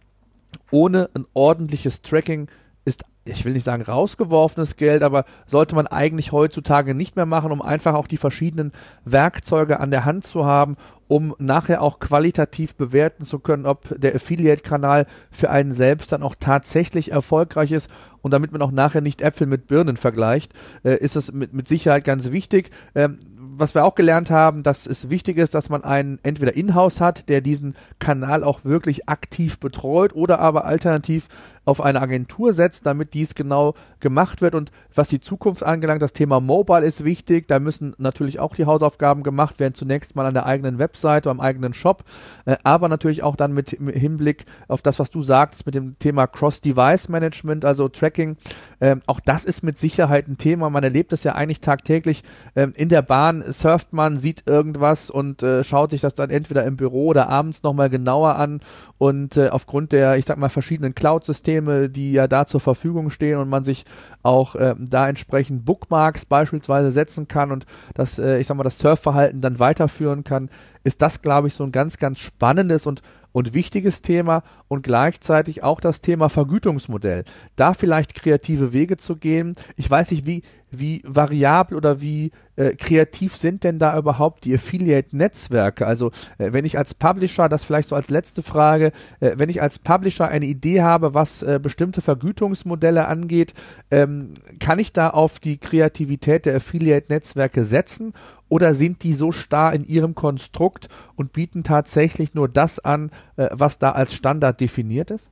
[0.71, 2.47] ohne ein ordentliches Tracking
[2.85, 7.51] ist, ich will nicht sagen rausgeworfenes Geld, aber sollte man eigentlich heutzutage nicht mehr machen,
[7.51, 8.71] um einfach auch die verschiedenen
[9.03, 14.15] Werkzeuge an der Hand zu haben, um nachher auch qualitativ bewerten zu können, ob der
[14.15, 17.89] Affiliate-Kanal für einen selbst dann auch tatsächlich erfolgreich ist.
[18.21, 20.53] Und damit man auch nachher nicht Äpfel mit Birnen vergleicht,
[20.83, 22.69] äh, ist es mit, mit Sicherheit ganz wichtig.
[22.93, 23.19] Ähm,
[23.57, 27.29] was wir auch gelernt haben, dass es wichtig ist, dass man einen entweder in-house hat,
[27.29, 31.27] der diesen Kanal auch wirklich aktiv betreut oder aber alternativ
[31.65, 34.55] auf eine Agentur setzt, damit dies genau gemacht wird.
[34.55, 37.47] Und was die Zukunft angelangt, das Thema Mobile ist wichtig.
[37.47, 39.73] Da müssen natürlich auch die Hausaufgaben gemacht werden.
[39.73, 42.03] Zunächst mal an der eigenen Webseite, am eigenen Shop,
[42.45, 46.27] äh, aber natürlich auch dann mit Hinblick auf das, was du sagst, mit dem Thema
[46.27, 48.37] Cross-Device-Management, also Tracking.
[48.79, 50.69] Ähm, auch das ist mit Sicherheit ein Thema.
[50.69, 52.23] Man erlebt es ja eigentlich tagtäglich
[52.55, 56.63] ähm, in der Bahn surft man, sieht irgendwas und äh, schaut sich das dann entweder
[56.65, 58.61] im Büro oder abends nochmal genauer an
[58.97, 63.37] und äh, aufgrund der, ich sag mal, verschiedenen Cloud-Systeme, die ja da zur Verfügung stehen
[63.37, 63.85] und man sich
[64.23, 68.79] auch äh, da entsprechend Bookmarks beispielsweise setzen kann und das, äh, ich sag mal, das
[68.79, 70.49] Surfverhalten dann weiterführen kann,
[70.83, 73.01] ist das, glaube ich, so ein ganz, ganz spannendes und
[73.35, 77.25] und wichtiges Thema und gleichzeitig auch das Thema Vergütungsmodell.
[77.57, 79.57] Da vielleicht kreative Wege zu gehen.
[79.75, 80.41] Ich weiß nicht, wie,
[80.79, 85.85] wie variabel oder wie äh, kreativ sind denn da überhaupt die Affiliate-Netzwerke?
[85.85, 89.61] Also äh, wenn ich als Publisher, das vielleicht so als letzte Frage, äh, wenn ich
[89.61, 93.53] als Publisher eine Idee habe, was äh, bestimmte Vergütungsmodelle angeht,
[93.91, 98.13] ähm, kann ich da auf die Kreativität der Affiliate-Netzwerke setzen
[98.49, 103.49] oder sind die so starr in ihrem Konstrukt und bieten tatsächlich nur das an, äh,
[103.51, 105.31] was da als Standard definiert ist?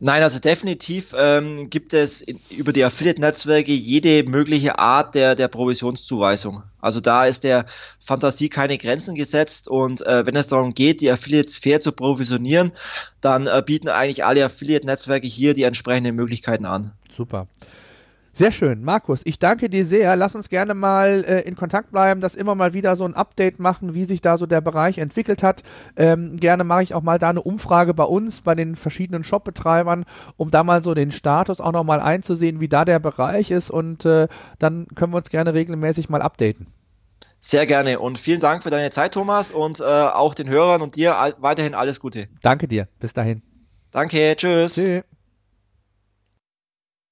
[0.00, 5.48] Nein, also definitiv ähm, gibt es in, über die Affiliate-Netzwerke jede mögliche Art der, der
[5.48, 6.64] Provisionszuweisung.
[6.80, 7.66] Also da ist der
[8.04, 12.72] Fantasie keine Grenzen gesetzt und äh, wenn es darum geht, die Affiliates fair zu provisionieren,
[13.20, 16.92] dann äh, bieten eigentlich alle Affiliate-Netzwerke hier die entsprechenden Möglichkeiten an.
[17.10, 17.46] Super.
[18.36, 18.82] Sehr schön.
[18.82, 20.16] Markus, ich danke dir sehr.
[20.16, 23.60] Lass uns gerne mal äh, in Kontakt bleiben, dass immer mal wieder so ein Update
[23.60, 25.62] machen, wie sich da so der Bereich entwickelt hat.
[25.96, 30.04] Ähm, gerne mache ich auch mal da eine Umfrage bei uns, bei den verschiedenen Shopbetreibern,
[30.36, 34.04] um da mal so den Status auch nochmal einzusehen, wie da der Bereich ist und
[34.04, 34.26] äh,
[34.58, 36.66] dann können wir uns gerne regelmäßig mal updaten.
[37.38, 40.96] Sehr gerne und vielen Dank für deine Zeit, Thomas, und äh, auch den Hörern und
[40.96, 42.26] dir weiterhin alles Gute.
[42.42, 42.88] Danke dir.
[42.98, 43.42] Bis dahin.
[43.92, 44.34] Danke.
[44.36, 44.74] Tschüss.
[44.74, 45.04] Tschüss.